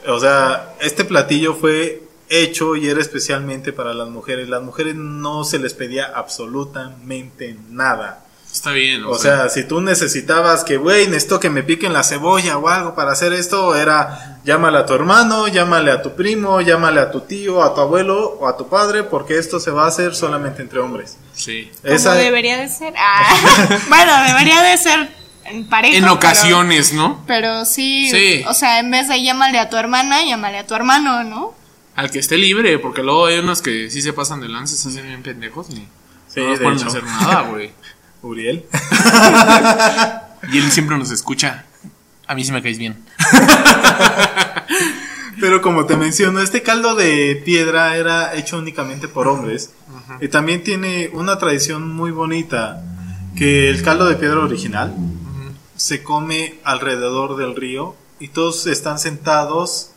[0.08, 4.50] O sea, este platillo fue hecho y era especialmente para las mujeres.
[4.50, 8.26] Las mujeres no se les pedía absolutamente nada.
[8.52, 9.04] Está bien.
[9.06, 12.94] O, sea, si tú necesitabas que, güey, necesito que me piquen la cebolla o algo
[12.94, 17.22] para hacer esto, era llámale a tu hermano, llámale a tu primo, llámale a tu
[17.22, 20.62] tío, a tu abuelo o a tu padre, porque esto se va a hacer solamente
[20.62, 21.18] entre hombres.
[21.34, 21.72] Sí.
[21.84, 22.14] Esa...
[22.14, 22.94] debería de ser.
[22.98, 25.10] Ah, bueno, debería de ser
[25.46, 25.98] en pareja.
[25.98, 27.24] En ocasiones, ¿no?
[27.28, 30.76] Pero sí, sí, o sea, en vez de llámale a tu hermana, llámale a tu
[30.76, 31.54] hermano, ¿no?
[31.96, 34.90] Al que esté libre, porque luego hay unos que sí se pasan de lances, se
[34.90, 35.88] hacen bien pendejos y
[36.28, 37.72] sí, no pueden hacer nada, güey.
[38.24, 38.66] Uriel.
[40.52, 41.66] y él siempre nos escucha.
[42.28, 43.04] A mí sí me caes bien.
[45.40, 49.74] Pero como te menciono, este caldo de piedra era hecho únicamente por hombres.
[50.22, 52.82] Y también tiene una tradición muy bonita,
[53.36, 54.94] que el caldo de piedra original
[55.76, 59.92] se come alrededor del río y todos están sentados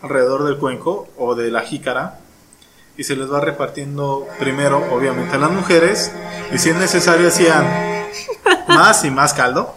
[0.00, 2.20] alrededor del cuenco o de la jícara
[2.96, 6.12] y se les va repartiendo primero, obviamente, a las mujeres
[6.52, 7.66] y si es necesario hacían
[8.68, 9.75] más y más caldo.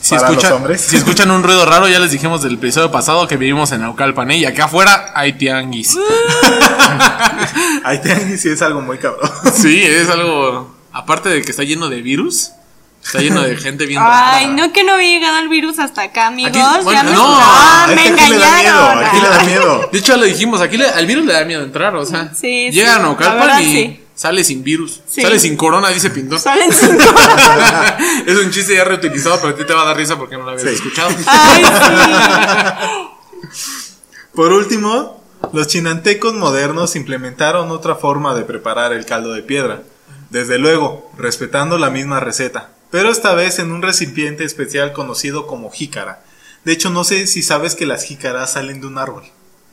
[0.00, 0.80] Si, escuchan, hombres.
[0.80, 4.30] si escuchan un ruido raro, ya les dijimos del episodio pasado que vivimos en Naucalpan
[4.30, 4.38] ¿eh?
[4.38, 5.96] y acá afuera hay tianguis.
[7.84, 9.30] hay tianguis y es algo muy cabrón.
[9.52, 10.74] sí, es algo.
[10.92, 12.52] Aparte de que está lleno de virus,
[13.02, 14.06] Está lleno de gente viendo.
[14.06, 16.52] Ay, no que no había llegado el virus hasta acá, amigos.
[16.52, 19.04] ya me, no, ah, me engañaron.
[19.04, 19.88] Aquí le da miedo.
[19.90, 22.32] De hecho, lo dijimos, aquí le, al virus le da miedo entrar, o sea.
[22.34, 25.00] Sí, llega a Naucalpan y sale sin virus.
[25.06, 26.38] Sale sin corona, dice Pintón.
[26.38, 27.96] Salen sin corona.
[28.26, 30.44] es un chiste ya reutilizado, pero a ti te va a dar risa porque no
[30.44, 31.10] lo habías escuchado.
[31.26, 31.64] Ay,
[33.52, 33.70] sí.
[34.34, 39.82] Por último, los chinantecos modernos implementaron otra forma de preparar el caldo de piedra.
[40.28, 45.70] Desde luego, respetando la misma receta pero esta vez en un recipiente especial conocido como
[45.70, 46.22] jícara.
[46.64, 49.24] De hecho, no sé si sabes que las jícaras salen de un árbol.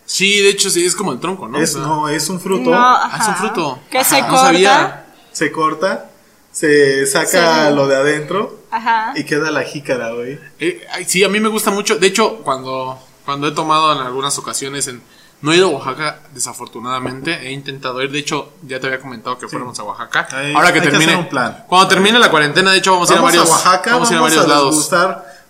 [0.08, 1.60] Sí, de hecho sí, es como el tronco, ¿no?
[1.60, 2.72] Es, no, es un fruto.
[2.74, 3.80] Ah, es un fruto.
[3.92, 5.06] Que se corta.
[5.34, 6.10] Se corta,
[6.52, 9.12] se saca lo de adentro Ajá.
[9.16, 10.40] y queda la jícara, güey.
[10.60, 11.98] Eh, sí, a mí me gusta mucho.
[11.98, 15.04] De hecho, cuando, cuando he tomado en algunas ocasiones en
[15.40, 17.48] no he ido a Oaxaca, desafortunadamente.
[17.48, 18.12] He intentado ir.
[18.12, 20.28] De hecho, ya te había comentado que fuéramos a Oaxaca.
[20.56, 21.16] Ahora que termine.
[21.16, 21.66] un plan.
[21.68, 23.50] Cuando termine la cuarentena, de hecho, vamos, a ir a varios.
[23.50, 24.90] Oaxaca, vamos, a ir a varios lados.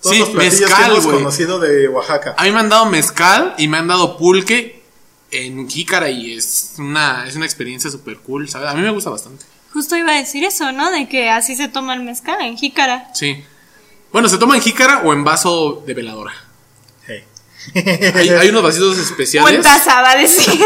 [0.10, 2.36] Sí, mezcal, conocido de Oaxaca.
[2.38, 4.82] A mí me han dado mezcal y me han dado pulque
[5.32, 8.70] en jícara y es una, es una experiencia súper cool, ¿sabes?
[8.70, 9.46] A mí me gusta bastante.
[9.74, 10.92] Justo iba a decir eso, ¿no?
[10.92, 13.10] De que así se toma el mezcal, en jícara.
[13.14, 13.44] Sí.
[14.12, 16.34] Bueno, se toma en jícara o en vaso de veladora.
[17.76, 19.62] Hay, unos vasitos especiales.
[19.62, 20.60] taza va a decir.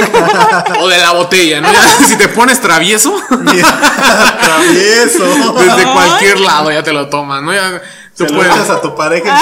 [0.79, 1.69] O de la botella, ¿no?
[2.07, 3.15] si te pones travieso.
[4.41, 5.53] travieso.
[5.53, 7.53] Desde cualquier lado ya te lo tomas, ¿no?
[7.53, 7.81] Ya,
[8.25, 8.69] te puedes...
[8.69, 9.37] a tu pareja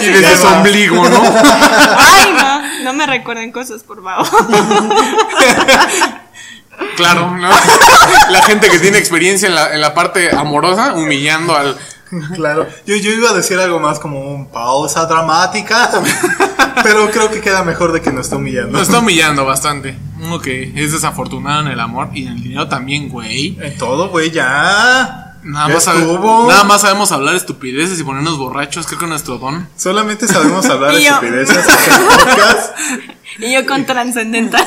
[0.00, 1.22] y desde su ombligo, ¿no?
[1.98, 4.26] Ay, no, no me recuerden cosas, por favor.
[6.96, 7.48] Claro, ¿no?
[8.30, 11.76] La gente que tiene experiencia en la, en la parte amorosa, humillando al,
[12.34, 15.90] Claro, yo, yo iba a decir algo más como un pausa dramática,
[16.82, 18.72] pero creo que queda mejor de que nos esté humillando.
[18.72, 19.98] Nos está humillando bastante.
[20.20, 23.58] Uno que es desafortunado en el amor y en el dinero también, güey.
[23.60, 25.25] En todo, güey, ya.
[25.46, 29.68] Nada más, nada más sabemos hablar estupideces y ponernos borrachos, creo que es nuestro don.
[29.76, 31.64] Solamente sabemos hablar estupideces.
[33.38, 34.64] y yo con trascendental.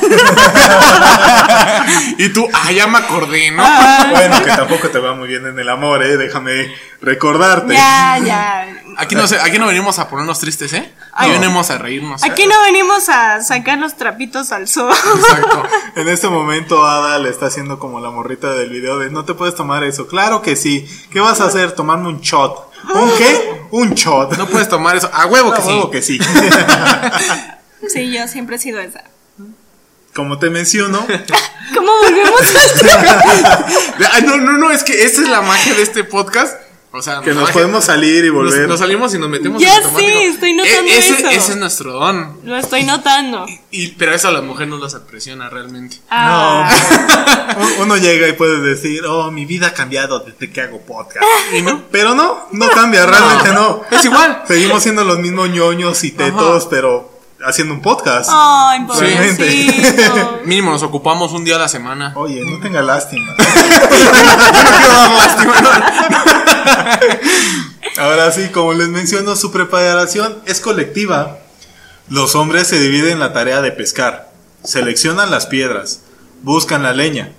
[2.18, 3.64] y tú, ah, ya me acordé, ¿no?
[4.10, 6.16] Bueno, que tampoco te va muy bien en el amor, ¿eh?
[6.16, 7.74] Déjame recordarte.
[7.74, 8.68] Ya, ya.
[8.96, 10.92] Aquí no, aquí no venimos a ponernos tristes, ¿eh?
[11.12, 12.22] Aquí venimos a reírnos.
[12.22, 14.92] Aquí no venimos a sacar los trapitos al sol.
[15.16, 15.62] Exacto.
[15.96, 19.34] En este momento Ada le está haciendo como la morrita del video de no te
[19.34, 20.06] puedes tomar eso.
[20.06, 20.86] Claro que sí.
[21.10, 21.72] ¿Qué vas a hacer?
[21.72, 22.70] Tomarme un shot.
[22.94, 23.62] ¿Un qué?
[23.72, 24.36] Un shot.
[24.38, 25.10] No puedes tomar eso.
[25.12, 26.18] A huevo que a huevo que sí.
[27.88, 29.04] sí, yo siempre he sido esa.
[30.14, 31.06] Como te menciono.
[31.74, 32.40] ¿Cómo volvemos
[34.12, 36.56] a No, no, no, es que esa es la magia de este podcast
[36.92, 38.68] o sea, que nos podemos salir y volver.
[38.68, 41.28] Nos, salimos y nos metemos ya en sí, estoy notando e-, ese, eso.
[41.28, 42.40] Ese es nuestro don.
[42.42, 43.46] Lo estoy notando.
[43.70, 45.98] Y, pero eso a la mujer no las impresiona realmente.
[46.10, 46.68] Ah.
[47.56, 47.82] No.
[47.84, 51.24] Uno llega y puede decir, oh, mi vida ha cambiado desde que hago podcast.
[51.52, 51.84] ¿Y no?
[51.92, 53.82] Pero no, no cambia, realmente no.
[53.88, 54.42] Es igual.
[54.48, 58.30] Seguimos siendo los mismos ñoños y tetos, pero haciendo un podcast.
[58.32, 58.86] Ay,
[59.36, 59.84] sí.
[60.44, 62.12] Mínimo nos ocupamos un día a la semana.
[62.16, 63.34] Oye, no tenga lástima.
[67.98, 71.38] Ahora sí, como les menciono, su preparación es colectiva.
[72.08, 74.30] Los hombres se dividen la tarea de pescar,
[74.64, 76.00] seleccionan las piedras,
[76.42, 77.32] buscan la leña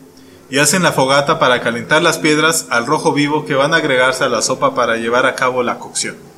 [0.50, 4.24] y hacen la fogata para calentar las piedras al rojo vivo que van a agregarse
[4.24, 6.31] a la sopa para llevar a cabo la cocción.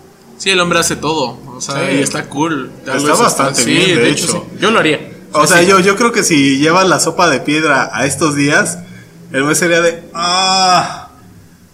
[0.43, 1.39] Sí, el hombre hace todo.
[1.55, 2.69] O sea, y está cool.
[2.85, 4.45] Está bastante bien, de, hecho.
[4.59, 4.99] Yo lo haría.
[5.31, 8.79] O sea, yo, yo creo que si llevas la sopa de piedra a estos días,
[9.31, 10.03] el güey sería de.
[10.13, 11.11] ¡Ah!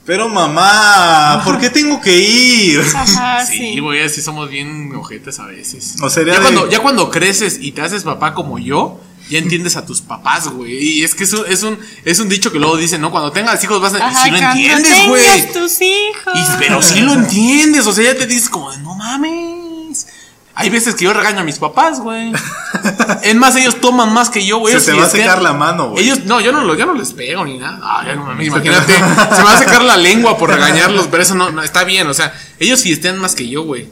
[0.06, 2.80] Pero mamá, ¿por qué tengo que ir?
[2.96, 5.96] Ajá, sí, güey, así somos bien ojetes a veces.
[6.04, 9.40] O sería ya, de- cuando, ya cuando creces y te haces papá como yo, ya
[9.40, 10.78] entiendes a tus papás, güey.
[11.00, 13.12] Y es que es un, es un, es un dicho que luego dicen, ¿no?
[13.12, 14.08] Cuando tengas hijos vas a...
[14.08, 15.54] Ajá, si lo entiendes, güey.
[15.54, 16.34] tus hijos.
[16.36, 20.08] Y- pero sí lo entiendes, o sea, ya te dices como, de, no mames.
[20.56, 22.34] Hay veces que yo regaño a mis papás, güey.
[23.24, 24.78] Es más, ellos toman más que yo, güey.
[24.80, 26.04] Se te va a secar la mano, güey.
[26.04, 27.80] Ellos, no, yo no, lo- yo no les pego ni nada.
[27.82, 31.36] Ay, no mames, imagínate, se me va a secar la lengua por regañarlos, pero eso
[31.36, 33.88] no, no está bien, o sea, ellos fiestean más que yo, güey.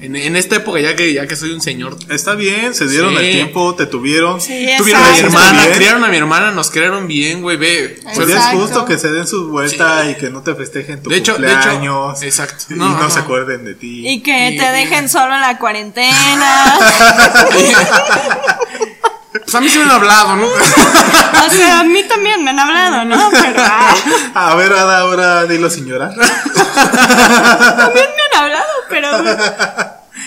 [0.00, 3.16] En, en esta época, ya que, ya que soy un señor, Está bien, se dieron
[3.16, 3.24] Sí.
[3.24, 4.40] el tiempo, te tuvieron.
[4.40, 5.74] Sí, tuvieron a mi hermana, bien.
[5.76, 7.98] criaron a mi hermana, nos criaron bien, güey, ve.
[8.14, 11.16] Pues es justo que se den su vuelta y que no te festejen tu De
[11.16, 12.22] hecho- de hecho, cumpleaños.
[12.22, 12.64] exacto.
[12.70, 14.08] Y No, se acuerden de ti.
[14.08, 16.74] Y que Y- te dejen solo en la cuarentena.
[19.30, 20.46] Pues a mí sí me han hablado, ¿no?
[20.46, 23.30] o sea, a mí también me han hablado, ¿no?
[23.30, 23.94] Pero ah,
[24.34, 26.14] A ver, Ada, ahora dilo llorar.
[26.14, 29.08] también me han hablado, pero.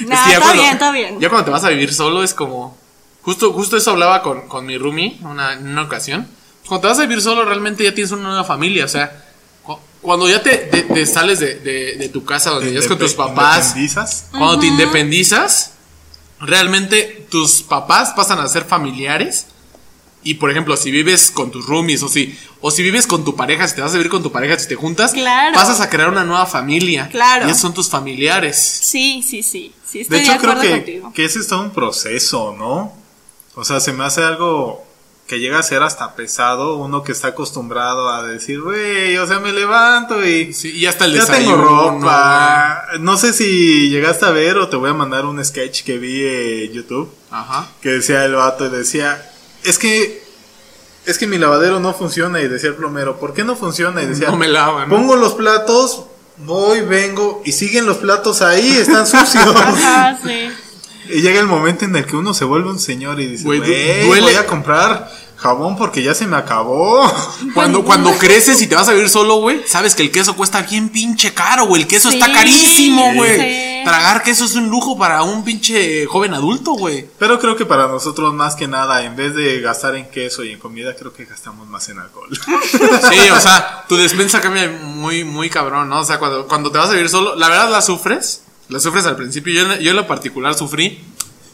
[0.08, 1.20] Nah, Es que está cuando- bien, está bien.
[1.20, 2.78] Ya cuando te vas a vivir solo es como.
[3.24, 6.28] Justo, justo eso hablaba con, con mi roomie una, en una ocasión.
[6.68, 8.86] Cuando te vas a vivir solo, realmente ya tienes una nueva familia.
[8.86, 9.26] O sea,
[9.64, 12.88] cu- cuando ya te, te- te sales de, de- de tu casa, donde ya es
[12.88, 14.26] con tus papás, independizas.
[14.32, 15.72] cuando te independizas,
[16.40, 19.48] realmente tus papás pasan a ser familiares.
[20.24, 23.36] Y por ejemplo, si vives con tus roomies o si, o si vives con tu
[23.36, 25.56] pareja, si te vas a vivir con tu pareja, si te juntas, Claro.
[25.56, 27.10] pasas a crear una nueva familia.
[27.10, 27.48] Claro.
[27.48, 28.58] Y esos son tus familiares.
[28.58, 29.74] Sí, sí, sí.
[29.86, 31.14] Sí, estoy De de, hecho, creo que, contigo.
[31.14, 32.94] que ese es todo un proceso, ¿no?
[33.56, 34.86] O sea, se me hace algo
[35.28, 36.76] que llega a ser hasta pesado.
[36.78, 41.06] Uno que está acostumbrado a decir, güey, o sea, me levanto y Sí, y hasta
[41.06, 42.84] el ya tengo ropa.
[43.00, 46.22] No sé si llegaste a ver o te voy a mandar un sketch que vi
[46.66, 47.10] en YouTube.
[47.34, 47.70] Ajá.
[47.82, 49.31] que decía el vato y decía,
[49.64, 50.22] es que
[51.06, 54.04] es que mi lavadero no funciona y decía el plomero, ¿por qué no funciona?
[54.04, 54.88] Y decía, No me lavan.
[54.90, 56.04] pongo los platos,
[56.38, 59.44] voy, vengo y siguen los platos ahí, están sucios.
[59.56, 60.50] Ajá, sí.
[61.10, 63.60] y llega el momento en el que uno se vuelve un señor y dice, Güey,
[63.60, 64.22] du- güey, duele.
[64.22, 67.12] voy a comprar jabón porque ya se me acabó.
[67.54, 70.62] Cuando, cuando creces y te vas a vivir solo, güey, sabes que el queso cuesta
[70.62, 71.82] bien pinche caro, güey.
[71.82, 73.40] El queso Sí, está carísimo, güey.
[73.40, 73.68] sí.
[73.84, 77.08] Tragar queso es un lujo para un pinche joven adulto, güey.
[77.18, 80.52] Pero creo que para nosotros más que nada, en vez de gastar en queso y
[80.52, 82.30] en comida, creo que gastamos más en alcohol.
[83.10, 86.02] Sí, o sea, tu despensa cambia muy, muy cabrón, ¿no?
[86.02, 88.44] O sea, cuando, cuando te vas a vivir solo, la verdad la sufres.
[88.70, 89.54] La sufres al principio.
[89.54, 91.04] Yo, en- yo en lo particular sufrí.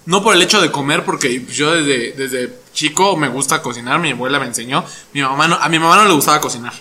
[0.08, 4.12] No por el hecho de comer, porque yo desde, desde chico me gusta cocinar, mi
[4.12, 4.84] abuela me enseñó.
[5.14, 6.74] Mi mamá no, a mi mamá no le gustaba cocinar.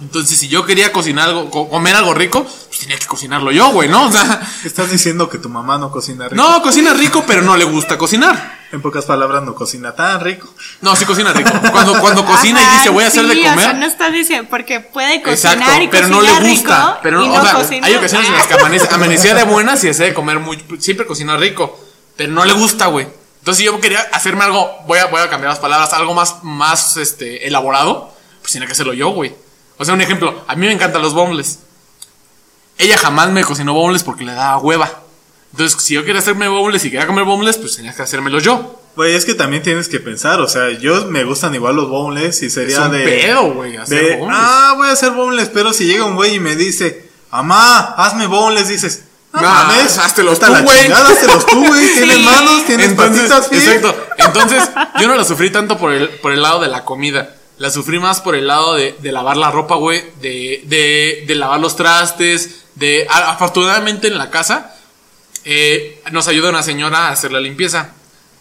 [0.00, 3.70] Entonces, si yo quería cocinar algo, co- comer algo rico, pues tenía que cocinarlo yo,
[3.70, 4.08] güey, ¿no?
[4.08, 6.34] O sea, Estás diciendo que tu mamá no cocina rico.
[6.42, 8.56] no, cocina rico, pero no le gusta cocinar.
[8.72, 10.52] En pocas palabras, no cocina tan rico.
[10.82, 11.50] No, sí cocina rico.
[11.72, 13.56] Cuando, cuando cocina y dice voy a hacer de comer.
[13.56, 16.40] O sea, no está diciendo, porque puede cocinar Exacto, y pero no le gusta.
[16.86, 19.82] rico pero no, no o sea, hay ocasiones en las que amanece, amanecía de buenas
[19.84, 21.85] y desea de comer muy, siempre cocina rico,
[22.16, 23.06] pero no le gusta, güey.
[23.38, 26.42] Entonces si yo quería hacerme algo, voy a, voy a cambiar las palabras, algo más,
[26.42, 29.34] más este, elaborado, pues tenía que hacerlo yo, güey.
[29.78, 31.60] O sea, un ejemplo, a mí me encantan los bombles.
[32.78, 35.02] Ella jamás me cocinó bombles porque le daba hueva.
[35.52, 38.80] Entonces, si yo quería hacerme bombles y quería comer bombles, pues tenía que hacérmelos yo.
[38.96, 42.42] Güey, es que también tienes que pensar, o sea, yo me gustan igual los boneless
[42.42, 43.04] y sería Es un de...
[43.04, 46.40] pedo, güey, hacer de, ah, voy a hacer boneless, pero si llega un güey y
[46.40, 49.04] me dice, mamá, hazme boneless, dices,
[49.40, 50.92] no mames, háztelos tú, güey.
[50.92, 52.22] háztelos tú, güey, tienes Sí.
[52.24, 53.66] manos, tienes patitas, pies.
[53.66, 54.06] Exacto.
[54.18, 54.62] Entonces,
[55.00, 57.34] yo no la sufrí tanto por el, por el lado de la comida.
[57.58, 60.04] La sufrí más por el lado de, de lavar la ropa, güey.
[60.20, 62.64] De, de, de lavar los trastes.
[62.74, 64.74] De, afortunadamente en la casa
[65.44, 67.92] eh, nos ayuda una señora a hacer la limpieza.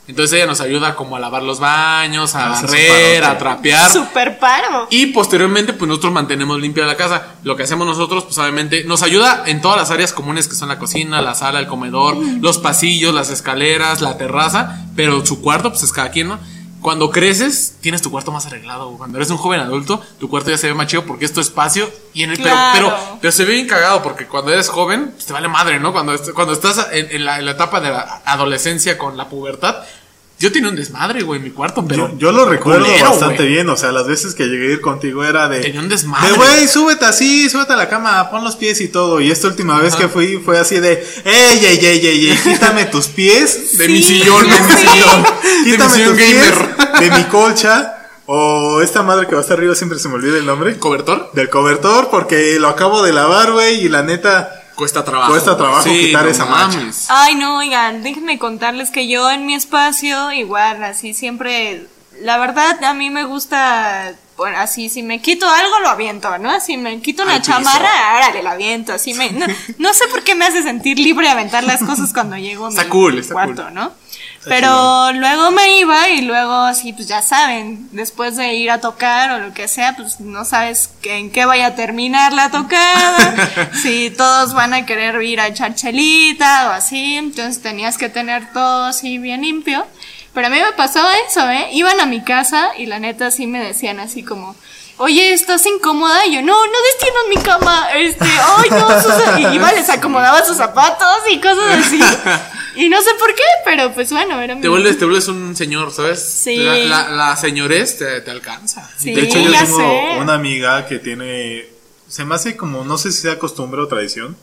[0.07, 3.91] Entonces ella nos ayuda como a lavar los baños, a Ah, barrer, a trapear.
[3.91, 4.87] Super paro.
[4.91, 7.33] Y posteriormente, pues nosotros mantenemos limpia la casa.
[7.43, 10.69] Lo que hacemos nosotros, pues obviamente, nos ayuda en todas las áreas comunes que son
[10.69, 14.81] la cocina, la sala, el comedor, los pasillos, las escaleras, la terraza.
[14.95, 16.39] Pero su cuarto, pues es cada quien, ¿no?
[16.85, 18.85] Cuando creces, tienes tu cuarto más arreglado.
[18.85, 18.97] güey.
[18.99, 21.41] Cuando eres un joven adulto, tu cuarto ya se ve más chido porque es tu
[21.41, 21.89] espacio.
[22.13, 22.73] Y en el, pero- Claro.
[22.95, 25.91] pero, pero, se ve bien cagado porque cuando eres joven, pues te vale madre, ¿no?
[25.93, 29.77] Cuando, cuando estás en, en la, en la etapa de la adolescencia con la pubertad.
[30.45, 32.11] Yo tenía un desmadre, güey, en mi cuarto, pero.
[32.11, 33.47] Yo, yo lo recuerdo culero, bastante güey.
[33.49, 35.59] bien, o sea, las veces que llegué a ir contigo era de...
[35.61, 36.29] Tenía un desmadre.
[36.29, 39.19] De güey, súbete así, súbete a la cama, pon los pies y todo.
[39.21, 42.85] Y esta última vez que fui fue así de, ey, ey, ey, ey, ey, quítame
[42.85, 43.75] tus pies.
[43.79, 45.23] De Sí, mi sillón, de mi sillón.
[45.43, 46.99] De mi Quítame sillón tus pies gamer.
[46.99, 47.91] de mi colcha.
[48.27, 50.77] O esta madre que va hasta arriba, siempre se me olvida el nombre.
[50.77, 51.31] ¿Cobertor?
[51.33, 55.31] Del cobertor, porque lo acabo de lavar, güey, y la neta, Cuesta trabajo.
[55.31, 56.79] Cuesta trabajo quitar esa mancha.
[57.09, 61.87] Ay, no, oigan, déjenme contarles que yo en mi espacio, igual, así siempre.
[62.21, 64.13] La verdad, a mí me gusta.
[64.37, 66.59] Bueno, así, si me quito algo, lo aviento, ¿no?
[66.59, 68.93] Si me quito una chamarra, órale, lo aviento.
[68.93, 69.31] Así me.
[69.77, 73.23] No, sé por qué me hace sentir libre aventar las cosas cuando llego a mi
[73.31, 73.93] cuarto, ¿no?
[74.47, 79.31] Pero luego me iba y luego así, pues ya saben, después de ir a tocar
[79.31, 84.11] o lo que sea, pues no sabes en qué vaya a terminar la tocada, si
[84.11, 88.85] todos van a querer ir a echar chelita o así, entonces tenías que tener todo
[88.85, 89.85] así bien limpio.
[90.35, 91.69] Pero a mí me pasaba eso, ¿eh?
[91.71, 94.53] Iban a mi casa y la neta sí me decían así como,
[94.97, 96.27] oye, ¿estás incómoda?
[96.27, 99.13] Y yo, no, no destiendo mi cama, este, ay, no, sus...
[99.39, 101.99] y iba, les acomodaba sus zapatos y cosas así.
[102.77, 105.93] Y no sé por qué, pero pues bueno, era te vuelves, te vuelves un señor,
[105.93, 106.21] ¿sabes?
[106.21, 106.57] Sí.
[106.57, 108.91] La, la, señores te, te, alcanza.
[108.97, 111.69] Sí, de hecho, yo tengo una amiga que tiene.
[112.09, 114.35] Se me hace como, no sé si sea costumbre o tradición,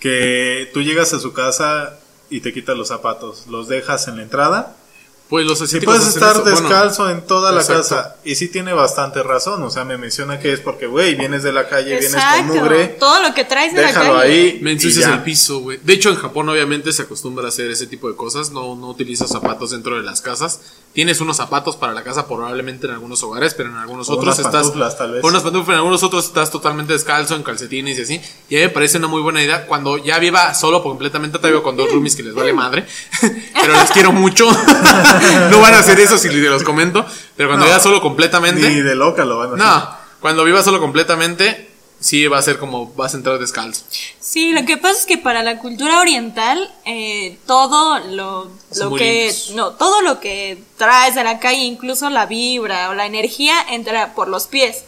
[0.00, 4.22] que tú llegas a su casa y te quitas los zapatos, los dejas en la
[4.24, 4.76] entrada
[5.28, 8.16] pues los Si puedes estar descalzo en toda la casa.
[8.24, 9.62] Y sí tiene bastante razón.
[9.62, 12.88] O sea, me menciona que es porque, güey, vienes de la calle, vienes con mugre.
[12.98, 14.10] Todo lo que traes de la calle.
[14.10, 14.58] ahí.
[14.62, 15.78] Me ensucias el piso, güey.
[15.82, 18.52] De hecho, en Japón obviamente se acostumbra a hacer ese tipo de cosas.
[18.52, 20.60] No, no utilizas zapatos dentro de las casas.
[20.94, 24.72] Tienes unos zapatos para la casa probablemente en algunos hogares, pero en algunos otros estás...
[24.96, 25.22] tal vez.
[25.22, 28.20] Unas pantuflas, en algunos otros estás totalmente descalzo, en calcetines y así.
[28.48, 29.66] Y a mí me parece una muy buena idea.
[29.66, 32.86] Cuando ya viva solo completamente, te veo con dos roomies que les vale madre.
[33.52, 34.48] pero les quiero mucho.
[35.50, 37.04] no van a hacer eso si los comento.
[37.36, 38.68] Pero cuando viva solo completamente.
[38.68, 39.66] Ni de loca lo van a hacer.
[39.66, 41.68] No, cuando viva solo completamente,
[42.00, 43.84] sí va a ser como vas a entrar descalzo.
[44.20, 49.34] Sí, lo que pasa es que para la cultura oriental, eh, todo lo, lo que.
[49.54, 54.14] No, todo lo que traes de la calle, incluso la vibra o la energía, entra
[54.14, 54.84] por los pies.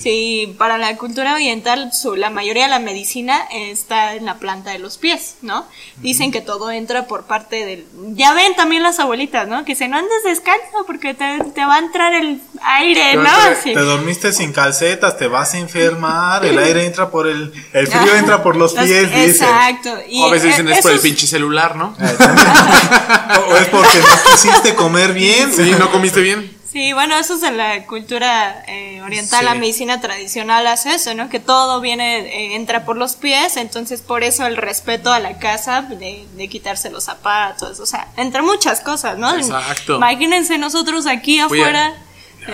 [0.00, 0.54] Sí.
[0.58, 4.78] para la cultura oriental, su, la mayoría de la medicina está en la planta de
[4.78, 5.66] los pies, ¿no?
[5.96, 7.86] Dicen que todo entra por parte del...
[8.14, 9.64] Ya ven también las abuelitas, ¿no?
[9.64, 13.30] Que se no andes descalzo porque te, te va a entrar el aire, ¿no?
[13.62, 17.52] Te, dormiste sin calcetas, te vas a enfermar, el aire entra por el...
[17.72, 19.90] El frío entra por los pies, Exacto.
[20.08, 21.96] Y o a veces dicen es por el pinche celular, ¿no?
[23.48, 25.52] o es porque no quisiste comer bien.
[25.52, 26.53] Sí, no comiste bien.
[26.74, 31.28] Sí, bueno, eso es en la cultura eh, oriental, la medicina tradicional hace eso, ¿no?
[31.28, 35.38] Que todo viene, eh, entra por los pies, entonces por eso el respeto a la
[35.38, 39.36] casa de, de quitarse los zapatos, o sea, entre muchas cosas, ¿no?
[39.36, 39.94] Exacto.
[39.94, 41.94] Imagínense nosotros aquí afuera.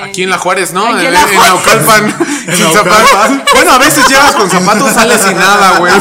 [0.03, 0.99] Aquí en la Juárez, ¿no?
[0.99, 2.17] En, la Naucalpan.
[2.57, 3.53] sin zapatos.
[3.55, 5.93] Bueno, a veces llevas con zapatos, sales sin nada, güey.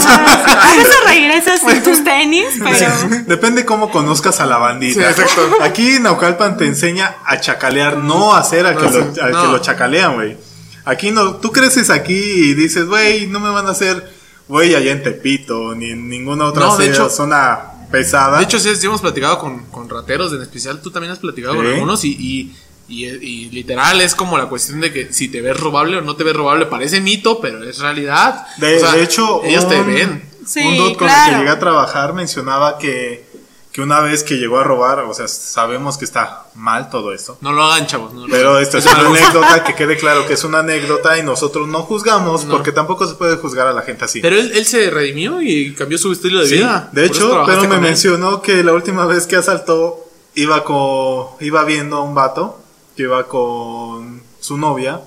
[0.60, 3.24] A veces regresas sin tus tenis, pero.
[3.26, 5.10] Depende cómo conozcas a la bandita.
[5.10, 5.50] exacto.
[5.62, 9.48] Aquí en Naucalpan te enseña a chacalear, no a hacer al, que, lo, al que
[9.48, 10.38] lo chacalean, güey.
[10.86, 14.12] Aquí no, tú creces aquí y dices, güey, no me van a hacer,
[14.48, 16.70] güey, allá en Tepito, ni en ninguna otra
[17.10, 17.60] zona
[17.92, 18.38] pesada.
[18.38, 21.66] De hecho, sí, hemos platicado con, con rateros, en especial tú también has platicado con
[21.66, 22.56] algunos y y,
[22.90, 26.36] literal es como la cuestión de que si te ves robable o no te ves
[26.36, 28.48] robable parece mito, pero es realidad.
[28.58, 30.30] De, hecho, ellos te ven.
[30.66, 33.28] un dude con el que llegué a trabajar mencionaba que,
[33.72, 37.38] que una vez que llegó a robar, o sea, sabemos que está mal todo esto.
[37.42, 38.12] No lo hagan, chavos.
[38.30, 41.84] pero esto es una anécdota, que quede claro que es una anécdota y nosotros no
[41.84, 44.22] juzgamos porque tampoco se puede juzgar a la gente así.
[44.22, 46.90] Pero él, se redimió y cambió su estilo de vida.
[46.92, 51.98] De hecho, pero me mencionó que la última vez que asaltó iba, con, iba viendo
[51.98, 52.60] a un vato
[53.00, 55.00] que iba con su novia,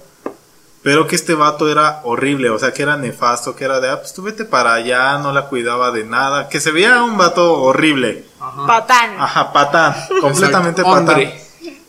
[0.83, 4.00] pero que este vato era horrible, o sea, que era nefasto, que era de, ah,
[4.00, 7.61] pues tú vete para allá, no la cuidaba de nada, que se veía un vato
[7.61, 8.24] horrible.
[8.66, 9.16] Patán.
[9.18, 11.35] Ajá, patán, completamente patán.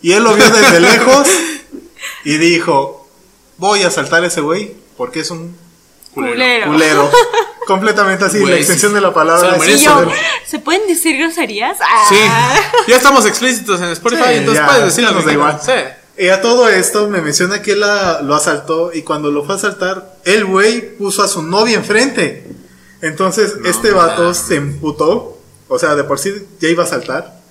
[0.02, 1.26] Y él lo vio desde lejos
[2.26, 3.08] y dijo,
[3.56, 5.58] voy a saltar a ese güey porque es un
[6.14, 6.68] culero.
[6.70, 7.10] culero.
[7.68, 9.58] Completamente así, la extensión de la palabra.
[10.46, 11.78] Se, pueden decir groserías?
[12.10, 12.60] Sí, ah.
[12.88, 15.22] ya estamos explícitos en Spotify, entonces puedes decirlo.
[15.22, 15.60] da igual.
[16.16, 19.58] Y a todo esto me menciona que él lo asaltó y cuando lo fue a
[19.58, 22.48] asaltar, el güey puso a su novia enfrente.
[23.02, 27.42] Entonces este vato se emputó, o sea, de por sí ya iba a saltar.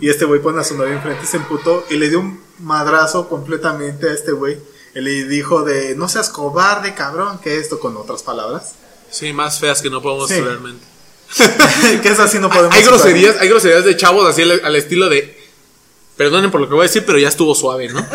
[0.00, 3.28] Y este güey pone a su novia enfrente, se emputó y le dio un madrazo
[3.28, 4.58] completamente a este güey.
[4.94, 8.74] Y le dijo de, no seas cobarde, cabrón, que esto con otras palabras.
[9.10, 10.40] Sí, más feas que no podemos sí.
[10.40, 10.90] realmente.
[12.02, 12.74] que es así no podemos.
[12.74, 15.38] Hay groserías, hay groserías de chavos así al, estilo de
[16.16, 18.04] Perdonen por lo que voy a decir, pero ya estuvo suave, ¿no?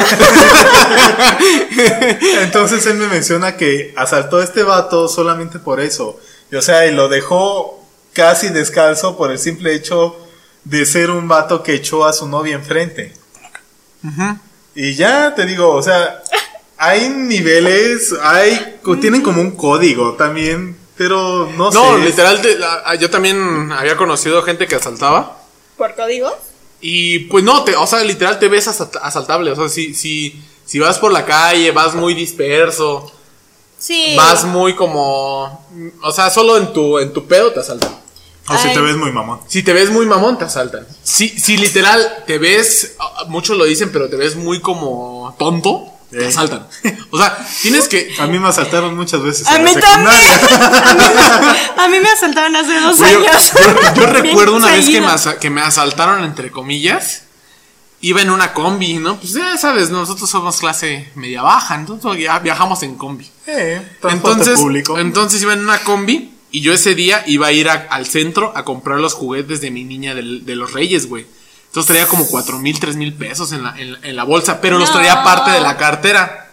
[2.41, 6.19] Entonces él me menciona que asaltó a este vato solamente por eso.
[6.55, 7.83] o sea, y lo dejó
[8.13, 10.15] casi descalzo por el simple hecho
[10.65, 13.13] de ser un vato que echó a su novia enfrente.
[14.75, 16.21] Y ya te digo, o sea,
[16.77, 21.77] hay niveles, hay, tienen como un código también Pero no, sé.
[21.77, 22.41] No, literal,
[22.99, 25.37] yo también había conocido gente que asaltaba.
[25.77, 26.31] ¿Por código?
[26.81, 29.51] Y pues no, te, o sea, literal te ves asaltable.
[29.51, 33.11] O sea, si, si, si vas por la calle, vas muy disperso.
[33.77, 34.13] Sí.
[34.15, 35.67] Vas muy como.
[36.01, 38.05] O sea, solo en tu, en tu pedo te asaltan.
[38.47, 39.39] O si te ves muy mamón.
[39.47, 40.85] Si te ves muy mamón, te asaltan.
[41.01, 42.95] Si, si literal te ves,
[43.27, 46.67] muchos lo dicen, pero te ves muy como tonto, te asaltan.
[47.11, 48.13] O sea, tienes que.
[48.19, 49.47] A mí me asaltaron muchas veces.
[49.47, 50.15] A mí también.
[51.77, 53.53] A mí, me asaltaron hace dos años.
[53.95, 55.07] Yo, recuerdo una vez que me,
[55.39, 57.23] que me asaltaron, entre comillas.
[58.01, 59.17] Iba en una combi, ¿no?
[59.17, 63.27] Pues ya sabes, nosotros somos clase media baja, entonces ya viajamos en combi.
[63.47, 64.99] Eh, entonces, público.
[64.99, 68.63] entonces iba en una combi y yo ese día iba a ir al centro a
[68.63, 71.25] comprar los juguetes de mi niña de los Reyes, güey.
[71.75, 74.89] Entonces traía como cuatro mil, tres mil pesos en la, en, la bolsa, pero los
[74.93, 76.49] traía parte de la cartera.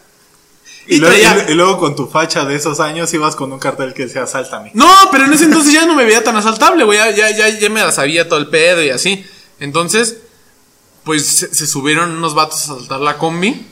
[0.89, 4.73] Y, luego, con tu facha de esos años ibas con un cartel que decía asáltame.
[4.75, 6.99] No, pero en ese entonces ya no me veía tan asaltable, güey.
[6.99, 9.25] Ya, ya, ya, me la sabía todo el pedo y así.
[9.61, 10.17] Entonces,
[11.05, 13.65] pues se, se subieron unos vatos a saltar la combi.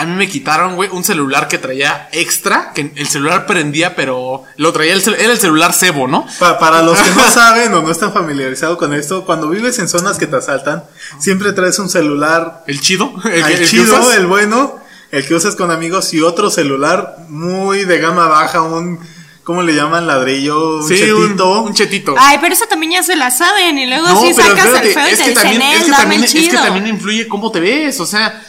[0.00, 4.44] A mí me quitaron, güey, un celular que traía extra, que el celular prendía, pero
[4.56, 6.26] lo traía, el era el celular cebo, ¿no?
[6.38, 10.16] para los que no saben o no están familiarizados con esto, cuando vives en zonas
[10.16, 10.84] que te asaltan,
[11.18, 12.64] siempre traes un celular.
[12.66, 13.12] ¿El chido?
[13.24, 14.80] El, chido, el bueno,
[15.10, 18.98] el que usas con amigos y otro celular muy de gama baja, un...
[19.44, 20.06] ¿Cómo le llaman?
[20.06, 21.62] Ladrillo, un chetito.
[21.62, 22.14] Un, chetito.
[22.16, 23.78] Ay, pero eso también ya se la saben.
[23.78, 26.86] Y luego si sacas el feo y te también, es que también, es que también
[26.86, 27.98] influye cómo te ves.
[27.98, 28.40] O sea,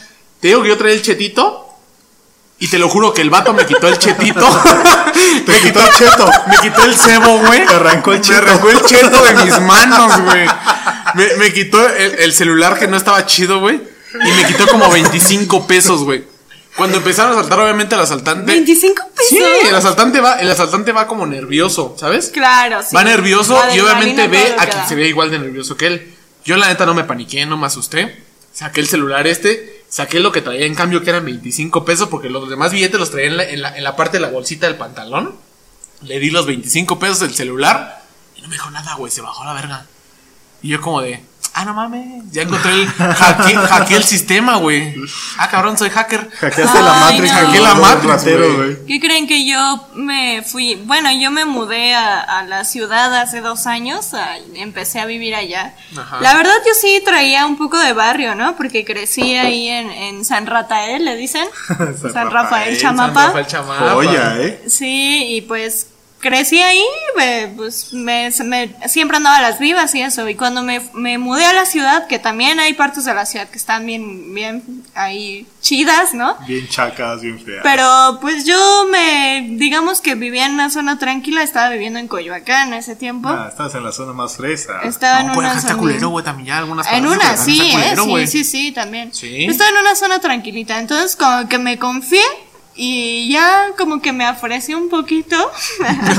[0.42, 1.68] te digo que yo traía el chetito.
[2.58, 4.40] Y te lo juro que el vato me quitó el chetito.
[5.46, 6.28] me quitó el cheto.
[6.48, 7.64] Me quitó el cebo, güey.
[7.64, 8.42] Me arrancó el cheto.
[8.42, 10.48] Me arrancó el cheto de mis manos, güey.
[11.38, 13.80] Me, quitó el, celular que no estaba chido, güey.
[14.14, 16.24] Y me quitó como 25 pesos, güey.
[16.76, 18.52] Cuando empezaron a saltar, obviamente, el asaltante.
[18.52, 19.28] ¿25 pesos?
[19.28, 22.30] Sí, el asaltante va, el asaltante va como nervioso, ¿sabes?
[22.30, 22.96] Claro, sí.
[22.96, 26.14] Va nervioso y obviamente ve a quien se ve igual de nervioso que él.
[26.44, 28.24] Yo, la neta, no me paniqué, no me asusté.
[28.52, 32.30] Saqué el celular este Saqué lo que traía en cambio que eran 25 pesos porque
[32.30, 35.36] los demás billetes los traía en la, en la, parte de la bolsita del pantalón.
[36.00, 38.02] Le di los 25 pesos del celular
[38.34, 39.84] y no me dijo nada, güey, se bajó la verga.
[40.62, 41.22] Y yo como de,
[41.54, 42.24] Ah, no mames.
[42.32, 42.86] Ya encontré el.
[42.88, 44.94] Hackeé, el sistema, güey.
[45.36, 46.30] Ah, cabrón, soy hacker.
[46.30, 47.30] Hackeaste la Matrix.
[47.30, 48.86] Hackeé la Matrix, güey.
[48.86, 50.76] ¿Qué creen que yo me fui?
[50.86, 54.10] Bueno, yo me mudé a, la ciudad hace dos años.
[54.54, 55.74] empecé a vivir allá.
[56.20, 58.56] La verdad, yo sí traía un poco de barrio, ¿no?
[58.56, 61.46] Porque crecí ahí en, en San Rafael, le dicen.
[62.12, 63.14] San, Rafael, Chamapa.
[63.14, 63.94] San Rafael Chamapa.
[63.96, 64.62] Oye, ¿eh?
[64.68, 65.88] Sí, y pues
[66.22, 66.84] crecí ahí,
[67.56, 70.26] pues me, siempre andaba a las vivas y eso.
[70.28, 73.48] Y cuando me, me, mudé a la ciudad, que también hay partes de la ciudad
[73.50, 76.36] que están bien, bien ahí chidas, ¿no?
[76.46, 77.60] Bien chacas, bien feas.
[77.62, 82.68] Pero pues yo me, digamos que vivía en una zona tranquila, estaba viviendo en Coyoacán
[82.68, 83.28] en ese tiempo.
[83.28, 84.80] Ah, estabas en la zona más fresa.
[84.84, 85.76] Estaba en una zona...
[85.76, 89.12] culero, güey, también ya algunas En una, sí, eh, sí, sí, sí, también.
[89.12, 89.46] ¿Sí?
[89.46, 92.22] Estaba en una zona tranquilita, entonces como que me confié
[92.74, 95.36] y ya como que me ofrecí un poquito.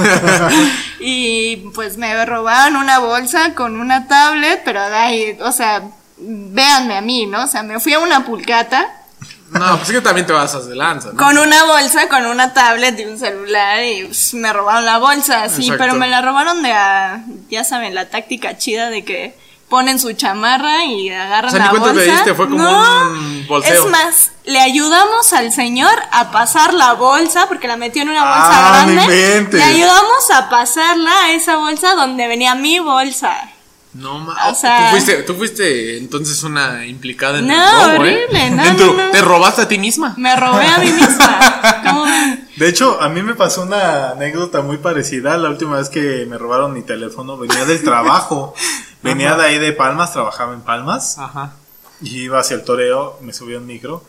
[0.99, 5.83] y pues me robaron una bolsa con una tablet, pero ahí, o sea,
[6.17, 7.43] véanme a mí, ¿no?
[7.43, 8.99] O sea, me fui a una pulcata.
[9.49, 11.17] No, pues es que también te vas a de lanza, ¿no?
[11.17, 15.47] Con una bolsa, con una tablet y un celular y pues, me robaron la bolsa,
[15.49, 19.37] sí, pero me la robaron de, a, ya saben, la táctica chida de que
[19.73, 21.93] ponen su chamarra y agarran o sea, la bolsa.
[21.95, 23.85] Te diste, fue como no, un bolseo.
[23.85, 28.23] Es más, le ayudamos al señor a pasar la bolsa porque la metió en una
[28.23, 29.47] bolsa ah, grande.
[29.51, 33.35] Le ayudamos a pasarla a esa bolsa donde venía mi bolsa.
[33.93, 34.43] No mames.
[34.51, 38.25] O sea, ¿Tú, fuiste, tú fuiste entonces una implicada en no, el robo, ¿eh?
[38.27, 40.13] horrible, no, no, ¿Te robaste a ti misma?
[40.17, 41.81] Me robé a mí misma.
[41.83, 42.05] ¿Cómo?
[42.57, 45.35] De hecho, a mí me pasó una anécdota muy parecida.
[45.37, 48.53] La última vez que me robaron mi teléfono venía del trabajo.
[49.03, 51.17] Venía de ahí de Palmas, trabajaba en Palmas.
[51.17, 51.53] Ajá.
[52.01, 54.03] Y iba hacia el toreo, me subí en micro.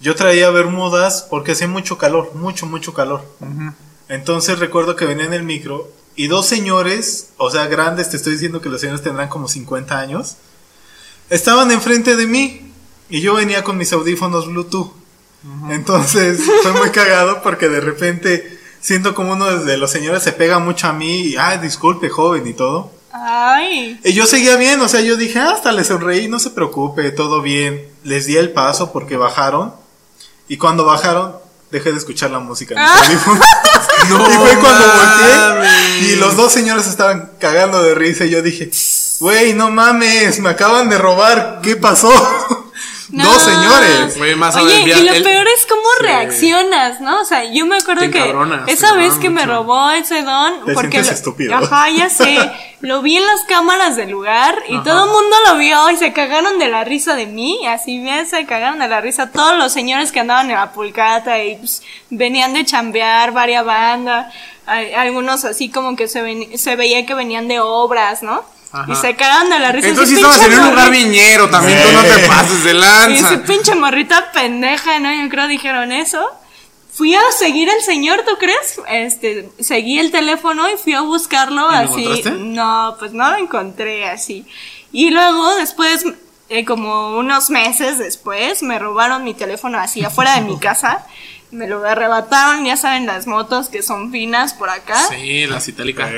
[0.00, 3.22] Yo traía bermudas porque hacía mucho calor, mucho, mucho calor.
[4.08, 8.32] Entonces recuerdo que venía en el micro y dos señores, o sea, grandes, te estoy
[8.32, 10.36] diciendo que los señores tendrán como 50 años,
[11.28, 12.72] estaban enfrente de mí
[13.08, 14.92] y yo venía con mis audífonos Bluetooth.
[15.68, 20.58] Entonces fue muy cagado porque de repente siento como uno de los señores se pega
[20.58, 22.92] mucho a mí y, ay, disculpe, joven y todo.
[23.12, 24.00] Ay.
[24.04, 27.10] Y yo seguía bien, o sea, yo dije, ah, hasta le sonreí, no se preocupe,
[27.10, 27.88] todo bien.
[28.04, 29.74] Les di el paso porque bajaron.
[30.48, 31.34] Y cuando bajaron,
[31.70, 32.74] dejé de escuchar la música.
[32.78, 33.02] Ah.
[33.12, 38.70] y fue cuando volteé y los dos señores estaban cagando de risa y yo dije,
[39.20, 42.12] güey, no mames, me acaban de robar, ¿qué pasó?
[43.12, 44.16] Dos señores.
[44.56, 47.20] Oye, y lo peor es cómo reaccionas, ¿no?
[47.20, 48.34] O sea, yo me acuerdo que
[48.66, 51.56] esa vez que me robó ese don, Te porque estúpido.
[51.56, 52.38] ajá, ya sé,
[52.80, 56.12] lo vi en las cámaras del lugar y todo el mundo lo vio y se
[56.12, 59.72] cagaron de la risa de mí, así bien se cagaron de la risa todos los
[59.72, 64.32] señores que andaban en la pulcata y pues, venían de chambear varias bandas,
[64.66, 68.44] algunos así como que se, se veía que venían de obras, ¿no?
[68.86, 69.88] Y se cagaron de la risa.
[69.88, 73.10] Entonces sí estabas en un lugar viñero también, tú no te pases de lanza.
[73.10, 75.12] Y ese pinche morrita pendeja, ¿no?
[75.12, 76.30] Yo creo dijeron eso.
[76.92, 78.80] Fui a seguir al señor, ¿tú crees?
[78.88, 82.22] Este, seguí el teléfono y fui a buscarlo así.
[82.38, 84.44] no, pues no lo encontré así.
[84.92, 86.04] Y luego, después,
[86.48, 91.06] eh, como unos meses después, me robaron mi teléfono así afuera de mi casa.
[91.52, 95.08] Me lo arrebataron, ya saben, las motos que son finas por acá.
[95.08, 96.10] Sí, las itálicas.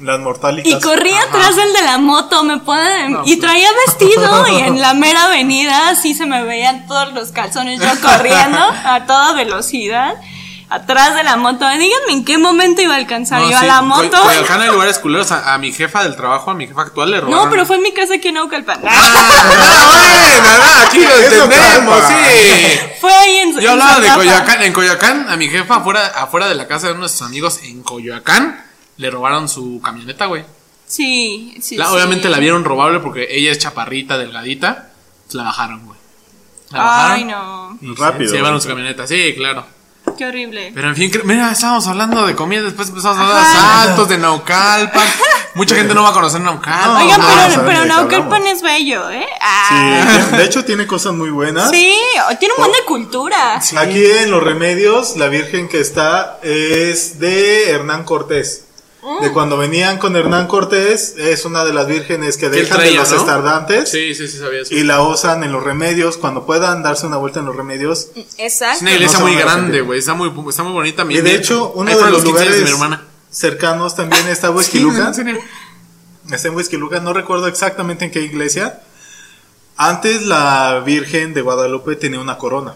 [0.00, 0.72] Las mortálicas.
[0.72, 3.18] Y corría atrás del de la moto, me pueden.
[3.24, 7.80] y traía vestido y en la mera avenida así se me veían todos los calzones
[7.80, 10.14] yo corriendo a toda velocidad.
[10.72, 14.22] Atrás de la moto, díganme en qué momento iba a alcanzar yo a la moto.
[14.22, 15.32] Coyoacán hay lugares culeros.
[15.32, 17.44] A, mi jefa del trabajo, a mi jefa actual le robaron.
[17.44, 18.80] No, pero fue en mi casa aquí en Naucalpan.
[18.86, 22.14] Ah, aquí lo entendemos, sí.
[23.00, 24.62] Fue ahí en Yo hablaba de Coyoacán.
[24.62, 28.69] En Coyoacán, a mi jefa afuera, afuera de la casa de unos amigos en Coyoacán
[29.00, 30.44] le robaron su camioneta, güey.
[30.86, 34.90] Sí, sí, Obviamente la vieron robable porque ella es chaparrita, delgadita.
[35.24, 35.98] Pues la bajaron, güey.
[36.70, 37.78] La Ay, no.
[37.96, 38.30] Rápido.
[38.30, 39.64] Se, llevaron su camioneta, sí, claro.
[40.18, 40.72] Qué horrible.
[40.74, 44.18] Pero en fin, mira, estábamos hablando de comida, después empezamos a hablar de asaltos, de
[44.18, 45.08] Naucalpan.
[45.54, 47.02] Mucha gente no va a conocer Naucalpan.
[47.02, 49.26] Oigan, pero, pero Naucalpan es bello, ¿eh?
[49.40, 50.26] Ah.
[50.30, 51.70] Sí, de hecho tiene cosas muy buenas.
[51.70, 51.96] Sí,
[52.38, 53.60] tiene un montón de cultura.
[53.78, 58.66] Aquí en Los Remedios, la Virgen que está es de Hernán Cortés.
[59.22, 63.10] De cuando venían con Hernán Cortés, es una de las vírgenes que dejan de los
[63.10, 63.88] estardantes.
[63.88, 67.40] Sí, sí, sí, sabía Y la usan en los remedios, cuando puedan darse una vuelta
[67.40, 68.08] en los remedios.
[68.36, 68.76] Exacto.
[68.76, 71.06] Es una iglesia muy grande, güey, está muy, está muy bonita.
[71.08, 72.62] Y de hecho, uno de los, lugares
[73.30, 75.12] cercanos también está Whisky Luca.
[76.30, 78.82] está en Whisky Luca, no recuerdo exactamente en qué iglesia.
[79.76, 82.74] Antes la Virgen de Guadalupe tenía una corona.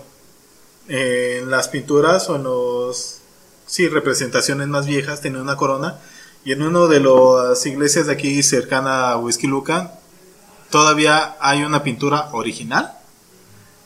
[0.89, 3.19] En las pinturas o en los
[3.67, 6.01] sí, representaciones más viejas tenía una corona
[6.45, 9.91] y en una de las iglesias de aquí cercana a Whisky Lucan,
[10.71, 12.93] todavía hay una pintura original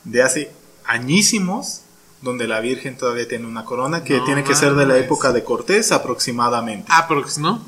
[0.04, 0.52] de hace
[0.84, 1.82] añísimos
[2.20, 5.44] donde la Virgen todavía tiene una corona que tiene que ser de la época de
[5.44, 6.90] Cortés aproximadamente.
[6.92, 7.64] Aprox, ¿no?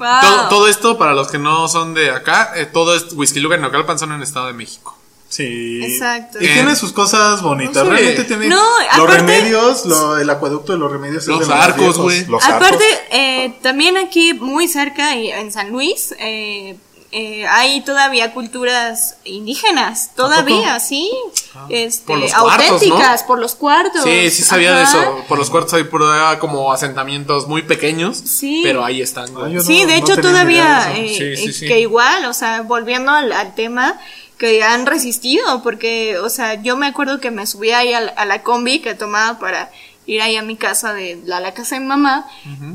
[0.49, 3.63] Todo, esto, para los que no son de acá, eh, todo es Whisky Lucan y
[3.63, 4.97] Nocalpan son en Estado de México.
[5.31, 5.81] Sí.
[5.85, 6.39] Exacto.
[6.41, 7.87] Y tiene sus cosas bonitas.
[7.87, 9.85] Realmente tiene los remedios,
[10.21, 11.27] el acueducto de los remedios.
[11.27, 12.27] Los arcos, güey.
[12.43, 16.77] Aparte, eh, también aquí muy cerca, en San Luis, eh,
[17.13, 21.11] eh, hay todavía culturas indígenas, todavía, sí,
[21.55, 21.67] ah.
[21.69, 24.03] este, auténticas, por los cuartos.
[24.03, 25.25] Sí, sí sabía de eso.
[25.29, 25.85] Por los cuartos hay
[26.39, 28.61] como asentamientos muy pequeños, sí.
[28.65, 29.29] pero ahí están.
[29.61, 33.99] sí, de hecho todavía, que igual, o sea, volviendo al tema,
[34.41, 38.43] que han resistido, porque, o sea, yo me acuerdo que me subía ahí a la
[38.43, 39.71] combi que tomaba para
[40.11, 42.27] ir ahí a mi casa de la, la casa de mamá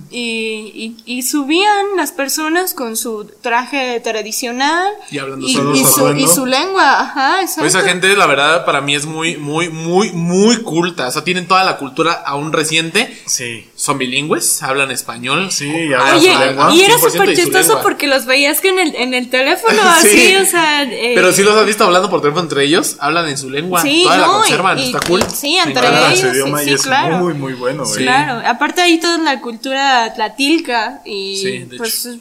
[0.10, 6.46] y, y, subían las personas con su traje tradicional y hablando y, su, y su
[6.46, 11.08] lengua, ajá, pues esa gente la verdad para mí es muy muy muy muy culta,
[11.08, 13.22] o sea, tienen toda la cultura aún reciente.
[13.26, 13.70] Sí.
[13.76, 15.52] Son bilingües, hablan español.
[15.52, 16.74] Sí, hablan su lengua.
[16.74, 20.46] Y era súper chistoso porque los veías que en el, en el teléfono así, o
[20.46, 23.50] sea, eh, Pero si los has visto hablando por teléfono entre ellos, hablan en su
[23.50, 25.24] lengua, sí, toda la conservan, está cool.
[25.24, 31.02] Sí, entre ellos, sí, claro muy, muy bueno, Claro, aparte hay toda la cultura tlatilca
[31.06, 32.20] y pues es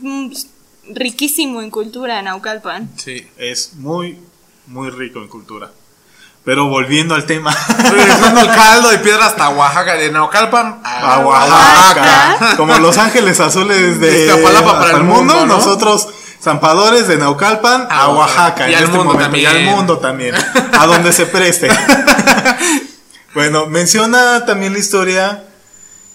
[0.88, 2.90] riquísimo en cultura en Naucalpan.
[2.96, 4.18] Sí, es muy,
[4.66, 5.70] muy rico en cultura.
[6.44, 7.56] Pero volviendo al tema.
[7.90, 12.56] Regresando el caldo de piedra hasta Oaxaca, de Naucalpan a, Oaxaca.
[12.56, 16.08] Como Los Ángeles Azules de Iztapalapa para el mundo, nosotros
[16.42, 18.68] zampadores de Naucalpan a, Oaxaca.
[18.68, 19.42] Y al este mundo también.
[19.42, 20.34] Y al mundo también.
[20.34, 21.68] a donde se preste.
[23.34, 25.44] Bueno, menciona también la historia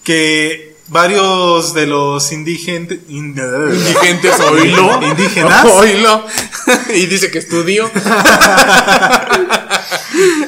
[0.02, 5.00] que varios de los indigentes indigentes oílo.
[5.02, 6.24] indígenas oílo.
[6.94, 7.88] Y dice que estudió.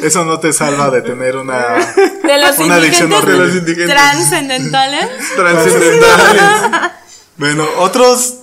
[0.02, 1.76] Eso no te salva de tener una
[2.22, 3.86] de los una adicción de los indigentes.
[3.86, 6.42] Trascendentales trascendentales
[7.36, 8.38] bueno otros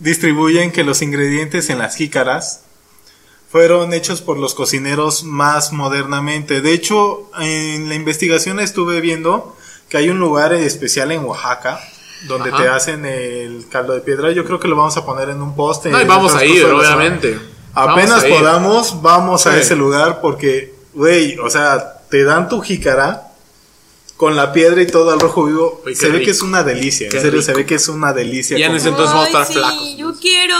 [0.00, 2.60] distribuyen que los ingredientes en las jícaras
[3.54, 6.60] fueron hechos por los cocineros más modernamente.
[6.60, 9.54] De hecho, en la investigación estuve viendo
[9.88, 11.78] que hay un lugar especial en Oaxaca
[12.26, 14.32] donde te hacen el caldo de piedra.
[14.32, 15.90] Yo creo que lo vamos a poner en un poste.
[15.90, 17.38] No, y vamos a ir, obviamente.
[17.74, 23.23] Apenas podamos, vamos a ese lugar porque Güey, o sea, te dan tu jícara
[24.16, 25.82] con la piedra y todo al rojo vivo.
[25.84, 27.08] Uy, se ve que es una delicia.
[27.08, 27.46] Qué en serio, rico.
[27.52, 28.58] se ve que es una delicia.
[28.58, 29.96] Y en ese entonces vamos a estar Ay, sí, flacos.
[29.96, 30.56] yo quiero.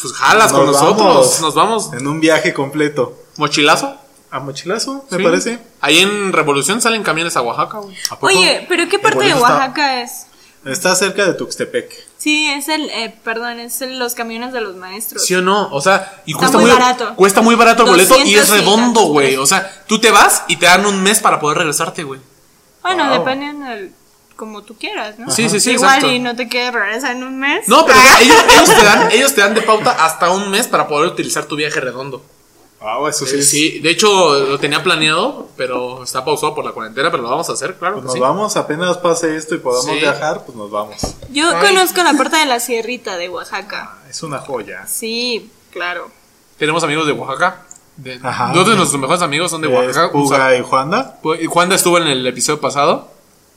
[0.00, 1.40] Pues jalas con Nos nosotros.
[1.40, 1.90] Nos vamos.
[1.92, 3.14] En un viaje completo.
[3.36, 3.94] ¿Mochilazo?
[4.30, 5.22] A mochilazo, me Sí.
[5.24, 5.58] parece.
[5.80, 7.96] Ahí en Revolución salen camiones a Oaxaca, güey.
[8.10, 8.26] ¿A poco?
[8.26, 10.26] Oye, pero ¿qué parte de está- Oaxaca es?
[10.66, 11.90] Está cerca de Tuxtepec.
[12.18, 15.24] Sí, es el, eh, perdón, es el- los camiones de los maestros.
[15.24, 15.68] ¿Sí o no?
[15.72, 17.14] O sea, y Está cuesta muy barato.
[17.16, 19.36] Cuesta muy barato el boleto y 200 es redondo, güey.
[19.36, 22.20] O sea, tú te vas y te dan un mes para poder regresarte, güey.
[22.82, 23.18] Bueno, Wow.
[23.18, 23.92] depende del,
[24.36, 25.30] como tú quieras, ¿no?
[25.30, 26.14] Sí, sí, sí, Igual exacto.
[26.14, 27.66] y no te quieres regresar en un mes.
[27.68, 28.18] No, pero Ah.
[28.20, 31.44] ellos, ellos te dan, ellos te dan de pauta hasta un mes para poder utilizar
[31.46, 32.22] tu viaje redondo.
[32.80, 33.80] Wow, eso Sí, sí.
[33.80, 37.54] De hecho, lo tenía planeado, pero está pausado por la cuarentena, pero lo vamos a
[37.54, 37.94] hacer, claro.
[37.96, 38.20] Pues que nos sí.
[38.20, 39.94] vamos, apenas pase esto y podamos Sí.
[39.98, 40.96] viajar, pues nos vamos.
[41.30, 43.96] Yo conozco la puerta de la sierrita de Oaxaca.
[44.08, 44.86] Es una joya.
[44.86, 46.08] Sí, claro.
[46.56, 47.62] Tenemos amigos de Oaxaca.
[47.98, 48.52] De, Ajá.
[48.54, 50.12] Dos de nuestros mejores amigos son de Es Oaxaca.
[50.12, 51.18] Puga O sea, y Juanda.
[51.40, 53.10] y Juanda estuvo en el episodio pasado.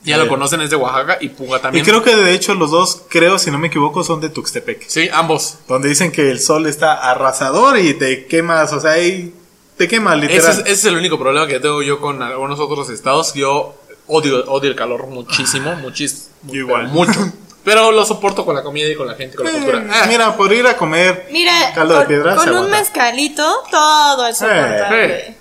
[0.04, 0.22] Ya Sí.
[0.24, 1.18] lo conocen, es de Oaxaca.
[1.20, 1.84] Y Puga Y también.
[1.84, 4.84] creo que de hecho los dos, creo, si no me equivoco, son de Tuxtepec.
[4.88, 5.58] Sí, ambos.
[5.68, 9.32] Donde dicen que el sol está arrasador y te quemas, o sea, ahí
[9.76, 10.50] te quema Ese literal.
[10.50, 13.32] es, ese es el único problema que tengo yo con algunos otros estados.
[13.34, 13.76] Yo
[14.08, 16.26] odio, odio el calor muchísimo, muchísimo.
[16.52, 16.88] Igual.
[16.88, 17.20] Mucho.
[17.64, 19.84] Pero lo soporto con la comida y con la gente, con la Eh, cultura.
[19.90, 23.62] Ah, Mira, por ir a comer Mira, caldo de con, piedra con se un mezcalito
[23.70, 25.14] todo es soportable.
[25.16, 25.36] eh.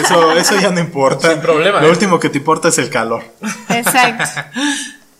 [0.00, 1.30] Eso, eso ya no importa.
[1.30, 1.90] Sin problema, Lo ¿eh?
[1.90, 3.22] último que te importa es el calor.
[3.68, 4.24] Exacto.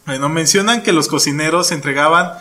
[0.06, 2.34] Bueno, mencionan que los cocineros entregaban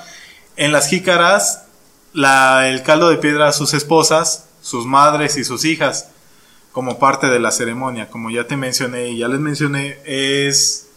[0.58, 1.64] en las jícaras
[2.12, 6.10] la- el caldo de piedra a sus esposas, sus madres y sus hijas,
[6.74, 8.10] como parte de la ceremonia.
[8.10, 10.88] Como ya te mencioné y ya les mencioné, es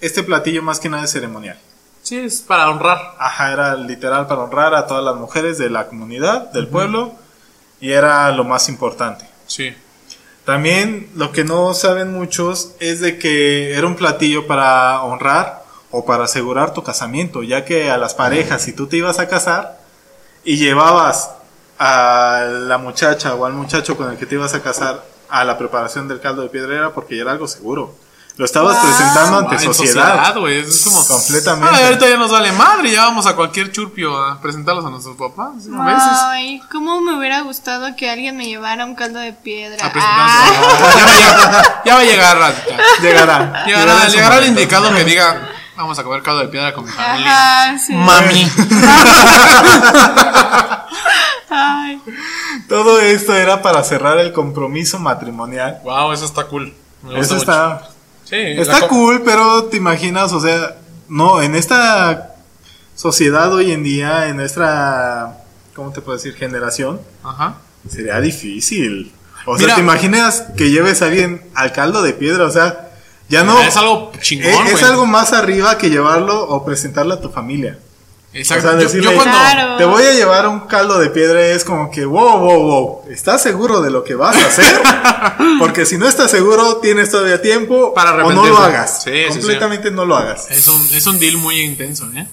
[0.00, 1.58] este platillo más que nada es ceremonial.
[2.08, 3.16] Sí, es para honrar.
[3.18, 7.12] Ajá, era literal para honrar a todas las mujeres de la comunidad, del pueblo,
[7.82, 9.28] y era lo más importante.
[9.46, 9.76] Sí.
[10.46, 16.06] También lo que no saben muchos es de que era un platillo para honrar o
[16.06, 19.78] para asegurar tu casamiento, ya que a las parejas, si tú te ibas a casar
[20.44, 21.32] y llevabas
[21.78, 25.58] a la muchacha o al muchacho con el que te ibas a casar a la
[25.58, 28.07] preparación del caldo de piedra era porque ya era algo seguro.
[28.38, 28.84] Lo estabas Wow.
[28.86, 30.36] presentando ante Ah, en sociedad.
[30.38, 30.60] güey.
[30.60, 31.04] Es como.
[31.06, 31.74] Completamente.
[31.76, 32.92] Ay, ahorita ya nos vale madre.
[32.92, 35.64] Ya vamos a cualquier churpio a presentarlos a nuestros papás.
[35.76, 36.18] A veces.
[36.22, 39.84] Ay, cómo me hubiera gustado que alguien me llevara un caldo de piedra.
[39.84, 39.90] A.
[39.92, 42.76] Ah, Ya, va a llegar, ya va a llegar, ratita.
[43.02, 43.64] Llegará.
[43.66, 45.48] Llegará, su llegará el indicado que diga.
[45.76, 47.64] Vamos a comer caldo de piedra con mi familia.
[47.70, 47.92] Ajá, sí.
[47.92, 48.50] Mami.
[51.50, 52.00] Ay,
[52.68, 55.80] Todo esto era para cerrar el compromiso matrimonial.
[55.84, 56.74] Wow, eso está cool.
[57.02, 57.50] Me gusta Eso mucho.
[57.50, 57.88] está,
[58.28, 60.76] Sí, Está cool, pero te imaginas, o sea,
[61.08, 62.34] no, en esta
[62.94, 66.34] sociedad hoy en día, en nuestra, ¿cómo te puedo decir?
[66.34, 67.56] Generación, Ajá.
[67.88, 69.12] sería difícil.
[69.46, 72.90] O sea, te imaginas que lleves a alguien al caldo de piedra, o sea,
[73.30, 73.58] ya no...
[73.62, 77.78] Es algo chingón, es, algo más arriba que llevarlo o presentarlo a tu familia.
[78.34, 78.66] Exacto.
[78.66, 79.32] O sea, Yo- decirle, yo, cuando.
[79.36, 79.76] Claro.
[79.78, 83.42] Te voy a llevar un caldo de piedra es como que, wow, wow, wow, ¿estás
[83.42, 84.80] seguro de lo que vas a hacer?
[85.58, 89.02] Porque si no estás seguro, tienes todavía tiempo Para o no lo hagas.
[89.04, 89.38] Sí, sí, sí.
[89.38, 90.50] Completamente no lo hagas.
[90.50, 92.26] Es un, es un deal muy intenso, ¿eh?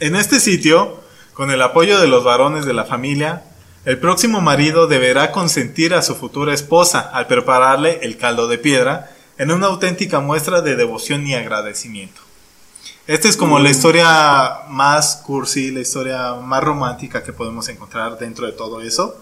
[0.00, 1.00] En este sitio,
[1.32, 3.44] con el apoyo de los varones de la familia,
[3.84, 9.10] el próximo marido deberá consentir a su futura esposa al prepararle el caldo de piedra
[9.38, 12.20] en una auténtica muestra de devoción y agradecimiento.
[13.06, 18.46] Esta es como la historia más cursi, la historia más romántica que podemos encontrar dentro
[18.46, 19.16] de todo eso.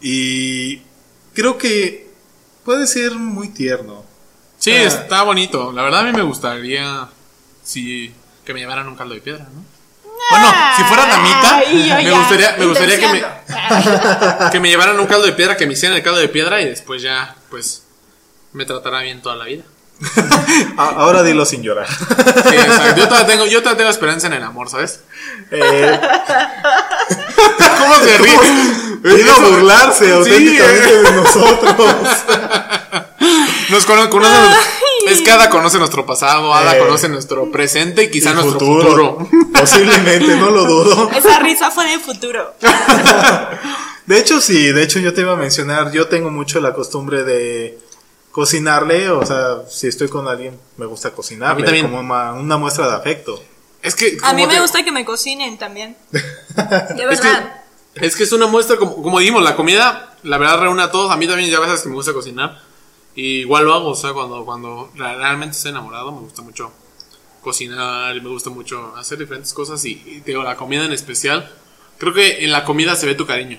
[0.00, 0.82] Y
[1.34, 2.10] creo que
[2.64, 4.04] puede ser muy tierno.
[4.58, 4.82] Sí, Ah.
[4.84, 5.72] está bonito.
[5.72, 7.08] La verdad a mí me gustaría
[7.64, 8.14] si
[8.44, 9.64] que me llevaran un caldo de piedra, ¿no?
[10.30, 11.62] Bueno, si fuera damita,
[12.02, 13.22] me gustaría, me gustaría que me,
[14.52, 16.66] que me llevaran un caldo de piedra, que me hicieran el caldo de piedra y
[16.66, 17.82] después ya, pues,
[18.52, 19.64] me tratará bien toda la vida.
[20.76, 21.86] A- Ahora dilo sin llorar.
[21.88, 22.96] Sí, exacto.
[23.00, 25.00] Yo todavía tengo, yo todavía tengo esperanza en el amor, ¿sabes?
[25.50, 26.00] Eh,
[27.78, 28.38] ¿Cómo se ríe?
[29.02, 31.02] Vino a burlarse Sí, auténticamente eh.
[31.02, 31.76] de nosotros.
[33.70, 34.32] Nos cono- conoce,
[35.08, 36.80] es que Ada conoce nuestro pasado, Ada Eh.
[36.80, 39.28] conoce nuestro presente y quizá El nuestro futuro.
[39.58, 41.10] Posiblemente, no lo dudo.
[41.10, 42.54] Esa risa fue de futuro.
[44.06, 47.24] De hecho, sí, de hecho yo te iba a mencionar, yo tengo mucho la costumbre
[47.24, 47.78] de
[48.34, 51.86] cocinarle, o sea, si estoy con alguien, me gusta A mí cocinarle también.
[51.86, 53.40] como una, una muestra de afecto.
[53.80, 55.96] Es que A mí me te- gusta que me cocinen también.
[56.10, 57.62] De Es que, verdad.
[57.94, 61.12] es que es una muestra, como, como dijimos, la comida, la verdad, reúne a todos.
[61.12, 62.60] A mí también ya veces que me gusta cocinar.
[63.14, 66.72] Y igual lo hago, o sea, cuando, cuando re- realmente estoy enamorado, me gusta mucho
[67.40, 69.84] cocinar, me gusta mucho hacer diferentes cosas.
[69.84, 71.48] Y, y te digo, la comida en especial,
[71.98, 73.58] creo que en la comida se ve tu cariño.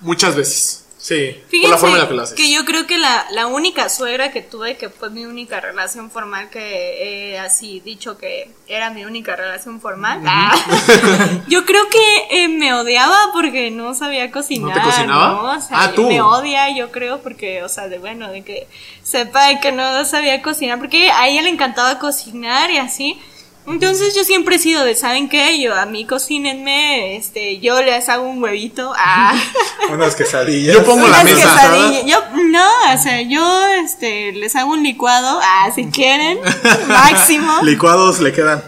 [0.00, 0.83] Muchas veces.
[1.04, 2.34] Sí, Fíjense por la forma en la que lo haces.
[2.34, 6.10] que yo creo que la, la única suegra que tuve, que fue mi única relación
[6.10, 10.54] formal, que he así dicho que era mi única relación formal, ah,
[11.48, 14.74] yo creo que eh, me odiaba porque no sabía cocinar.
[14.78, 15.26] ¿No te cocinaba?
[15.28, 15.58] ¿no?
[15.58, 16.08] O sea, Ah, tú.
[16.08, 18.66] Me odia, yo creo, porque, o sea, de bueno, de que
[19.02, 23.20] sepa que no sabía cocinar, porque a ella le encantaba cocinar y así.
[23.66, 25.58] Entonces yo siempre he sido de, ¿saben qué?
[25.60, 28.92] Yo, a mí cocínenme, este, yo les hago un huevito.
[28.96, 29.34] Ah.
[29.90, 30.74] Unas quesadillas.
[30.74, 31.54] Yo pongo la Unas mesa.
[31.54, 32.04] quesadillas.
[32.04, 32.18] Yo,
[32.50, 36.38] no, o sea, yo este, les hago un licuado, ah, si quieren,
[36.88, 37.62] máximo.
[37.62, 38.62] Licuados le quedan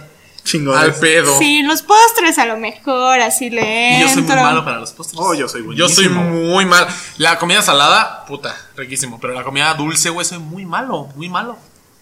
[0.45, 0.83] chingones.
[0.83, 1.39] Al pedo.
[1.39, 4.93] Sí, los postres a lo mejor, así le Y yo soy muy malo para los
[4.93, 5.21] postres.
[5.21, 5.93] Oh, yo soy Yo buenísimo.
[5.95, 6.87] soy muy mal.
[7.19, 9.19] La comida salada, puta, riquísimo.
[9.21, 11.59] Pero la comida dulce, güey, soy muy malo, muy malo.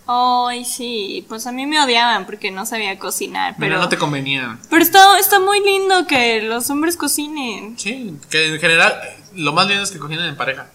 [0.06, 3.82] Ay, sí, pues a mí me odiaban porque no sabía cocinar, Pero pero...
[3.82, 4.58] no te convenía.
[4.68, 7.78] Pero está, está muy lindo que los hombres cocinen.
[7.78, 8.94] Sí, que en general
[9.34, 10.66] lo más lindo es que cocinen en pareja.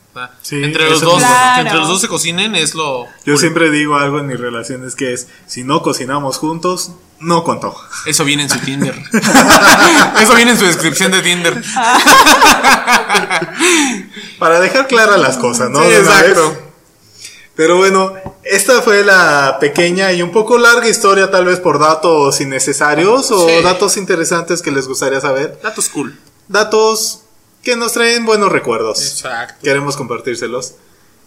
[0.42, 1.24] Sí, entre los dos,
[1.56, 3.06] que entre los dos se cocinen es lo.
[3.06, 3.38] Yo cool.
[3.38, 7.76] siempre digo algo en mis relaciones que es, si no cocinamos juntos, no contó.
[8.06, 8.96] Eso viene en su Tinder.
[10.22, 11.64] Eso viene en su descripción de Tinder.
[14.40, 15.84] Para dejar claras las cosas, ¿no?
[15.84, 16.50] Sí, exacto.
[16.50, 16.60] vez.
[17.56, 18.14] Pero bueno,
[18.50, 23.48] esta fue la pequeña y un poco larga historia, tal vez por datos innecesarios o
[23.48, 23.62] Sí.
[23.64, 25.60] datos interesantes que les gustaría saber.
[25.64, 26.18] Datos cool.
[26.48, 27.22] Datos
[27.64, 29.02] que nos traen buenos recuerdos.
[29.02, 29.56] Exacto.
[29.64, 30.76] Queremos compartírselos.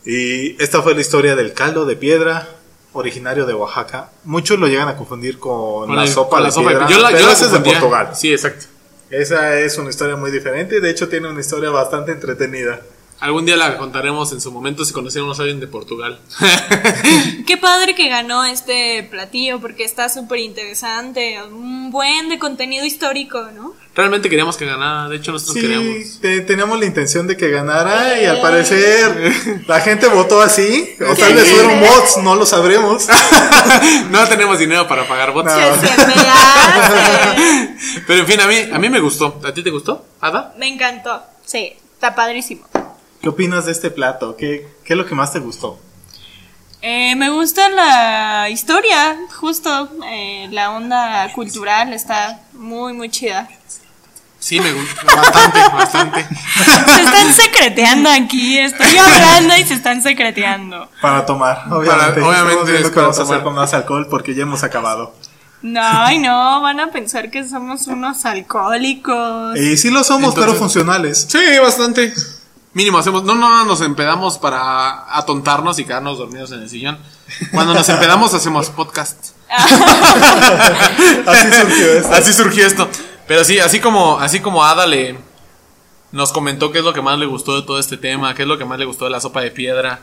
[0.04, 2.48] Y esta fue la historia del caldo de piedra,
[2.92, 4.10] originario de Oaxaca.
[4.24, 6.88] Muchos lo llegan a confundir con, Con la el- sopa con de la sopa piedra.
[6.88, 7.60] Yo la, pero yo la esa es de.
[7.60, 8.10] Portugal.
[8.14, 8.66] Sí, exacto.
[9.10, 10.80] Esa es una historia muy diferente.
[10.80, 12.80] De hecho, tiene una historia bastante entretenida.
[13.22, 16.18] Algún día la contaremos en su momento si conociéramos a alguien de Portugal.
[17.46, 23.40] Qué padre que ganó este platillo porque está súper interesante, un buen de contenido histórico,
[23.54, 23.74] ¿no?
[23.94, 25.08] Realmente queríamos que ganara.
[25.08, 26.18] De hecho, nosotros Sí, queríamos.
[26.20, 29.32] te- teníamos la intención de que ganara y al parecer
[29.68, 30.96] la gente votó así.
[31.08, 33.06] O tal vez fueron bots, no lo sabremos.
[34.10, 35.52] no tenemos dinero para pagar bots.
[35.52, 35.58] No.
[38.08, 39.40] Pero en fin, a mí, a mí me gustó.
[39.46, 40.54] ¿A ti te gustó, Ada?
[40.58, 42.66] Me encantó, sí, está padrísimo.
[43.22, 44.36] ¿Qué opinas de este plato?
[44.36, 45.78] ¿Qué, qué es lo que más te gustó?
[46.80, 53.48] Eh, me gusta la historia, justo, eh, la onda cultural está muy, muy chida.
[54.40, 55.06] Sí, me gustó.
[55.06, 56.26] Bastante, bastante.
[56.64, 60.88] Se están secreteando aquí, estoy hablando y se están secreteando.
[61.00, 62.20] Para tomar, obviamente.
[62.20, 63.44] Para- obviamente es que para vamos a hacer tomar.
[63.44, 65.14] con más alcohol porque ya hemos acabado.
[65.62, 69.56] No, ay, no, van a pensar que somos unos alcohólicos.
[69.56, 71.28] Y sí lo somos, pero funcionales.
[71.30, 72.12] Sí, bastante.
[72.74, 73.24] Mínimo hacemos.
[73.24, 76.98] No, no, nos empedamos para atontarnos y quedarnos dormidos en el sillón.
[77.52, 79.36] Cuando nos empedamos hacemos podcast.
[81.26, 82.14] Así surgió esto.
[82.14, 82.88] Así surgió esto.
[83.26, 85.18] Pero sí, así como, así como Ada le
[86.10, 88.48] nos comentó qué es lo que más le gustó de todo este tema, qué es
[88.48, 90.00] lo que más le gustó de la sopa de piedra.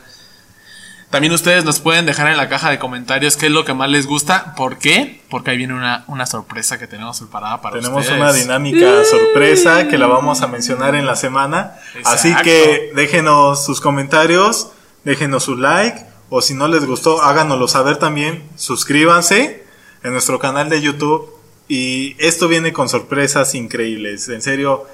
[1.10, 3.90] También ustedes nos pueden dejar en la caja de comentarios qué es lo que más
[3.90, 4.54] les gusta.
[4.54, 5.20] ¿Por qué?
[5.28, 8.20] Porque ahí viene una, una sorpresa que tenemos preparada para Tenemos ustedes.
[8.20, 11.74] una dinámica sorpresa que la vamos a mencionar en la semana.
[12.04, 14.70] Así que déjenos sus comentarios,
[15.04, 18.44] déjenos su like o si no les gustó, háganoslo saber también.
[18.54, 19.64] Suscríbanse
[20.04, 21.28] en nuestro canal de YouTube
[21.66, 24.28] y esto viene con sorpresas increíbles.
[24.28, 24.86] En serio,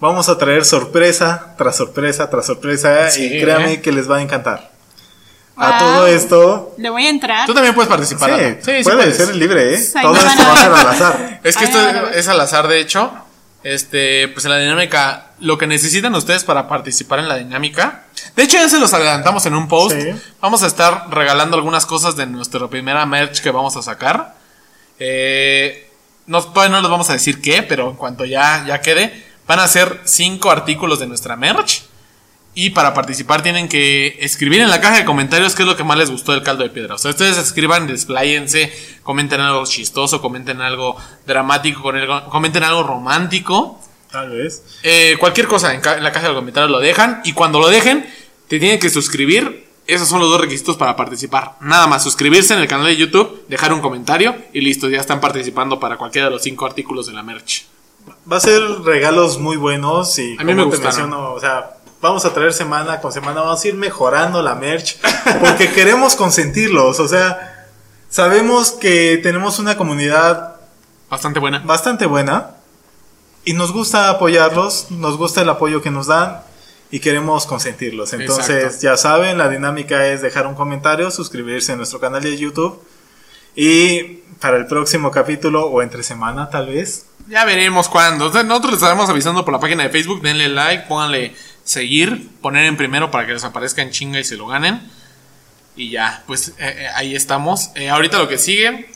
[0.00, 3.80] vamos a traer sorpresa tras sorpresa tras sorpresa Sí, y créanme ¿eh?
[3.80, 4.69] que les va a encantar.
[5.60, 7.46] A todo esto, Le voy a entrar.
[7.46, 8.30] Tú también puedes participar.
[8.30, 9.16] sí, sí, sí puede puedes.
[9.16, 9.78] ser libre, ¿eh?
[9.94, 11.40] Ahí Todo esto va a ser al azar.
[11.44, 13.12] Es que Ay, esto es al azar, de hecho.
[13.62, 18.04] Este, pues en la dinámica, lo que necesitan ustedes para participar en la dinámica.
[18.34, 19.94] De hecho, ya se los adelantamos en un post.
[19.96, 20.14] Sí.
[20.40, 24.34] Vamos a estar regalando algunas cosas de nuestra primera merch que vamos a sacar.
[24.98, 25.90] Eh,
[26.26, 29.58] no, todavía no les vamos a decir qué, pero en cuanto ya, ya quede, van
[29.58, 31.82] a ser cinco artículos de nuestra merch.
[32.52, 35.84] Y para participar tienen que escribir en la caja de comentarios qué es lo que
[35.84, 36.96] más les gustó del caldo de piedra.
[36.96, 38.72] O sea, ustedes escriban, despláyense,
[39.04, 40.96] comenten algo chistoso, comenten algo
[41.26, 41.92] dramático,
[42.28, 43.80] comenten algo romántico.
[44.10, 44.64] Tal vez.
[44.82, 47.20] Eh, cualquier cosa en, la caja de comentarios lo dejan.
[47.24, 48.04] Y cuando lo dejen,
[48.48, 49.68] te tienen que suscribir.
[49.86, 51.56] Esos son los dos requisitos para participar.
[51.60, 55.20] Nada más, suscribirse en el canal de YouTube, dejar un comentario y listo, ya están
[55.20, 57.66] participando para cualquiera de los cinco artículos de la merch.
[58.30, 61.12] Va a ser regalos muy buenos y A mí me gustaron.
[61.12, 64.98] o sea, vamos a traer semana con semana, vamos a ir mejorando la merch
[65.40, 67.66] porque queremos consentirlos, o sea,
[68.08, 70.56] sabemos que tenemos una comunidad
[71.10, 71.58] Bastante buena.
[71.60, 72.52] bastante buena
[73.44, 76.42] y nos gusta apoyarlos, nos gusta el apoyo que nos dan
[76.92, 78.12] y queremos consentirlos.
[78.12, 78.82] Entonces, Exacto.
[78.82, 82.80] ya saben, la dinámica es dejar un comentario, suscribirse a nuestro canal de YouTube
[83.56, 88.24] y para el próximo capítulo o entre semana tal vez Ya veremos cuándo.
[88.24, 90.20] nosotros les estaremos avisando por la página de Facebook.
[90.20, 94.36] Denle like, pónganle seguir, poner en primero para que les aparezca en chinga y se
[94.36, 94.80] lo ganen.
[95.76, 97.70] Y ya, pues eh, eh, ahí estamos.
[97.76, 98.90] Eh, ahorita lo que sigue,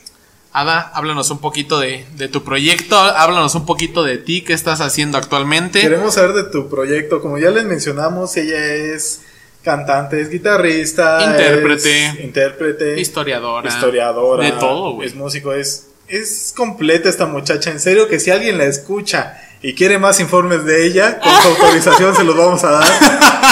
[0.51, 4.81] Ada, háblanos un poquito de, de, tu proyecto, háblanos un poquito de ti, qué estás
[4.81, 5.79] haciendo actualmente.
[5.79, 9.21] Queremos saber de tu proyecto, como ya les mencionamos, ella es
[9.63, 17.25] cantante, es guitarrista, intérprete, intérprete, historiadora, historiadora, de todo, Es músico, es es completa esta
[17.25, 21.31] muchacha, en serio que si alguien la escucha y quiere más informes de ella, con
[21.41, 22.87] su autorización se los vamos a dar.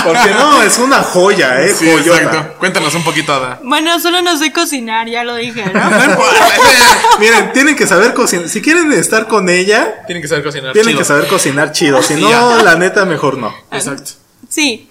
[0.03, 1.73] Porque no, es una joya, ¿eh?
[1.73, 2.55] Sí, exacto.
[2.59, 3.59] Cuéntanos un poquito, Ada.
[3.63, 5.81] Bueno, solo no sé cocinar, ya lo dije, ¿no?
[7.19, 8.47] Miren, tienen que saber cocinar.
[8.47, 12.03] Si quieren estar con ella, tienen que saber cocinar Tienen que saber cocinar chido.
[12.03, 13.55] Si no, la neta, mejor no.
[13.71, 14.11] Exacto.
[14.49, 14.87] Sí.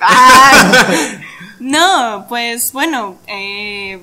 [1.60, 4.00] no, pues bueno, eh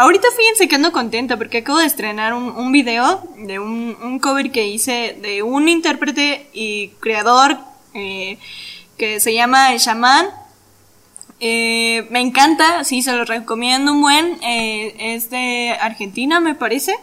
[0.00, 4.18] Ahorita fíjense que ando contenta porque acabo de estrenar un, un video de un, un,
[4.18, 7.58] cover que hice de un intérprete y creador
[7.92, 8.38] eh,
[8.96, 10.26] que se llama Shaman.
[11.38, 14.38] Eh, me encanta, sí, se lo recomiendo un buen.
[14.42, 16.96] Eh, es de Argentina, me parece.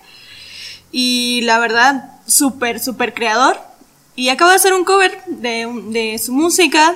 [0.91, 3.61] Y la verdad, súper, súper creador.
[4.15, 6.95] Y acabo de hacer un cover de, de su música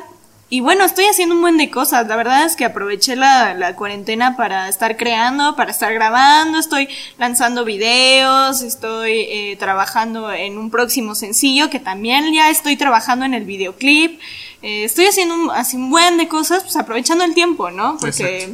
[0.54, 2.06] y bueno, estoy haciendo un buen de cosas.
[2.08, 6.90] La verdad es que aproveché la, la, cuarentena para estar creando, para estar grabando, estoy
[7.18, 13.34] lanzando videos, estoy eh, trabajando en un próximo sencillo que también ya estoy trabajando en
[13.34, 14.20] el videoclip.
[14.62, 17.96] Eh, estoy haciendo un, así un buen de cosas, pues aprovechando el tiempo, ¿no?
[17.98, 18.54] Porque...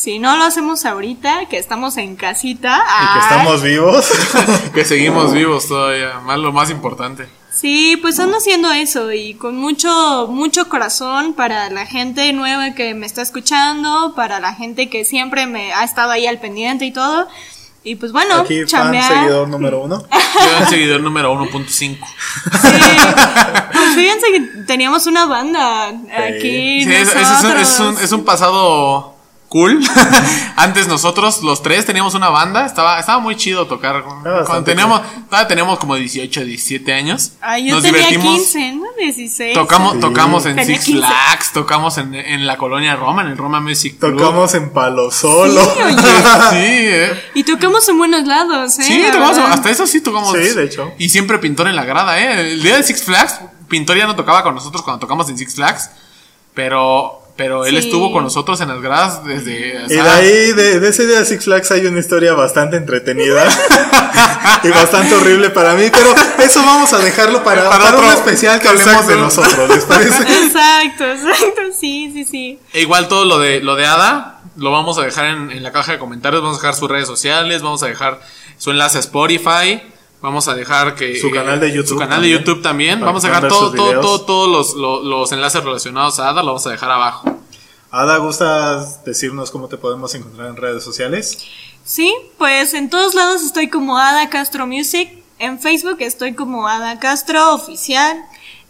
[0.00, 2.82] Si no lo hacemos ahorita, que estamos en casita.
[3.02, 4.10] Y que estamos vivos.
[4.74, 7.28] que seguimos vivos todavía, más lo más importante.
[7.52, 12.94] Sí, pues ando haciendo eso y con mucho, mucho corazón para la gente nueva que
[12.94, 16.92] me está escuchando, para la gente que siempre me ha estado ahí al pendiente y
[16.92, 17.28] todo.
[17.84, 20.02] Y pues bueno, Aquí, fan seguidor número uno.
[20.60, 21.68] Yo seguidor número 1.5.
[21.68, 21.98] Sí,
[23.70, 26.84] pues fíjense que teníamos una banda aquí.
[26.84, 29.19] Sí, es, es, un, es un pasado
[29.50, 29.80] cool.
[30.56, 32.64] Antes nosotros, los tres, teníamos una banda.
[32.64, 34.02] Estaba, estaba muy chido tocar.
[34.02, 37.32] Cuando teníamos, todavía teníamos como 18, 17 años.
[37.40, 38.84] Ay, yo tenía 15, ¿no?
[38.98, 39.54] 16.
[39.54, 43.98] Tocamos, tocamos en Six Flags, tocamos en, en, la colonia Roma, en el Roma Music
[43.98, 44.16] Club.
[44.16, 45.62] Tocamos en Palo Solo.
[45.64, 45.96] Sí, oye.
[46.50, 47.22] sí, eh.
[47.34, 48.84] Y tocamos en buenos lados, ¿eh?
[48.84, 50.32] Sí, tocamos, hasta eso sí tocamos.
[50.32, 50.92] Sí, de hecho.
[50.96, 52.52] Y siempre Pintor en la grada, ¿eh?
[52.52, 55.56] El día de Six Flags, Pintor ya no tocaba con nosotros cuando tocamos en Six
[55.56, 55.90] Flags.
[56.54, 59.82] Pero pero él estuvo con nosotros en las gradas desde...
[59.88, 63.48] y de ahí, de, ese día de Six Flags hay una historia bastante entretenida
[64.62, 68.68] y bastante horrible para mí, pero eso vamos a dejarlo para, para, otro especial que
[68.68, 70.22] hablemos de nosotros, ¿les parece?
[70.44, 72.58] Exacto, exacto, sí, sí, sí.
[72.74, 75.72] E igual todo lo de, lo de Ada, lo vamos a dejar en, en la
[75.72, 78.20] caja de comentarios, vamos a dejar sus redes sociales, vamos a dejar
[78.58, 79.80] su enlace a Spotify.
[80.22, 83.00] Vamos a dejar que su canal de YouTube, su canal de YouTube también.
[83.00, 86.66] Vamos a dejar todo, todo, todo, todos los, los, enlaces relacionados a Ada, lo vamos
[86.66, 87.38] a dejar abajo.
[87.90, 91.38] Ada, ¿gustas decirnos cómo te podemos encontrar en redes sociales?
[91.84, 95.10] Sí, pues en todos lados estoy como Ada Castro Music.
[95.38, 98.22] En Facebook estoy como Ada Castro Oficial.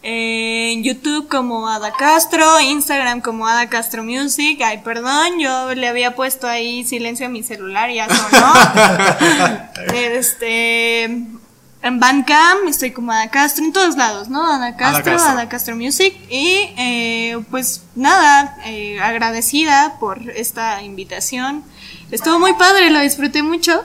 [0.02, 4.60] En YouTube como Ada Castro, Instagram como Ada Castro Music.
[4.64, 8.52] Ay, perdón, yo le había puesto ahí silencio a mi celular y ya sonó.
[9.94, 11.26] este,
[11.82, 14.52] en Bandcamp estoy como Ada Castro, en todos lados, ¿no?
[14.52, 16.14] Ada Castro, Ada Castro, Music.
[16.28, 21.64] Y eh, pues nada, eh, agradecida por esta invitación.
[22.10, 23.82] Estuvo muy padre, lo disfruté mucho.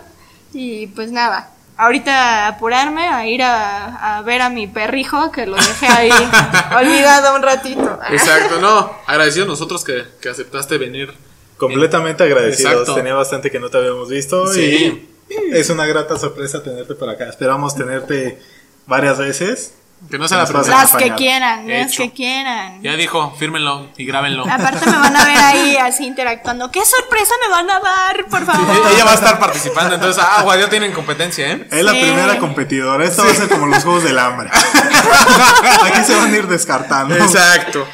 [0.53, 5.87] Y pues nada, ahorita apurarme a ir a, ver a mi perrijo que lo dejé
[5.87, 6.09] ahí
[6.77, 7.99] olvidado un ratito.
[8.09, 11.13] Exacto, no, agradecidos nosotros que, que aceptaste venir.
[11.57, 14.47] Completamente agradecidos, tenía bastante que no te habíamos visto.
[14.47, 15.14] Sí.
[15.53, 17.29] Es una grata sorpresa tenerte por acá.
[17.29, 18.39] Esperamos tenerte
[18.85, 19.73] varias veces.
[20.09, 20.67] Que no sea la primera.
[20.67, 22.83] Las que quieran, las que quieran.
[22.83, 24.43] Ya dijo, fírmenlo y grábenlo.
[24.43, 26.69] Aparte me van a ver ahí así interactuando.
[26.69, 28.75] ¿Qué sorpresa me van a dar, por favor?
[28.93, 31.67] ella va a estar participando, entonces, ah, ya tienen competencia, ¿eh?
[31.71, 33.03] Es la primera competidora.
[33.03, 34.49] Esto va a ser como los Juegos del Hambre.
[35.85, 37.15] Aquí se van a ir descartando.
[37.15, 37.87] Exacto.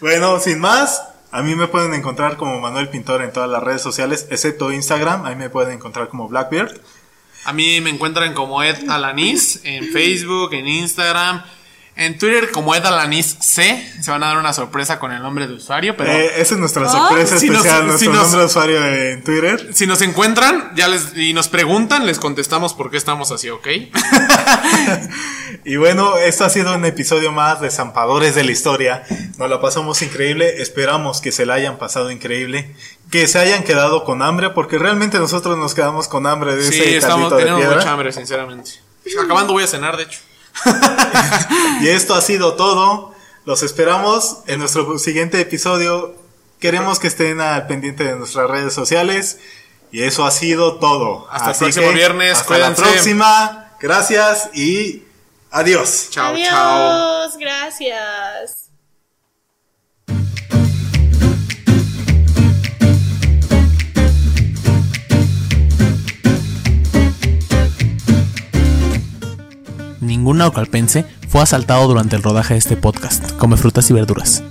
[0.00, 1.02] Bueno, sin más,
[1.32, 5.24] a mí me pueden encontrar como Manuel Pintor en todas las redes sociales, excepto Instagram.
[5.24, 6.80] Ahí me pueden encontrar como Blackbeard.
[7.44, 11.42] A mí me encuentran como Ed Alanis en Facebook, en Instagram.
[11.96, 15.46] En Twitter como Ed Alanis C, se van a dar una sorpresa con el nombre
[15.46, 16.10] de usuario, pero...
[16.10, 19.70] Eh, esa es nuestra sorpresa especial, nuestro nombre de usuario en Twitter.
[19.74, 23.66] Si nos encuentran ya les, y nos preguntan, les contestamos por qué estamos así, ¿ok?
[25.64, 29.02] y bueno, esto ha sido un episodio más de Zampadores de la Historia.
[29.36, 32.74] Nos la pasamos increíble, esperamos que se la hayan pasado increíble,
[33.10, 36.80] que se hayan quedado con hambre, porque realmente nosotros nos quedamos con hambre de sí,
[36.80, 38.70] ese estamos, tenemos mucha hambre, sinceramente.
[39.22, 40.20] Acabando voy a cenar, de hecho.
[41.80, 43.14] y esto ha sido todo.
[43.44, 46.14] Los esperamos en nuestro siguiente episodio.
[46.58, 49.38] Queremos que estén al pendiente de nuestras redes sociales.
[49.92, 51.26] Y eso ha sido todo.
[51.30, 52.38] Hasta el próximo viernes.
[52.38, 53.72] Hasta la próxima.
[53.80, 55.04] Gracias y
[55.50, 56.08] adiós.
[56.10, 57.28] Chao, chao.
[57.38, 58.59] Gracias.
[70.10, 73.30] Ningún naucalpense fue asaltado durante el rodaje de este podcast.
[73.36, 74.42] Come frutas y verduras.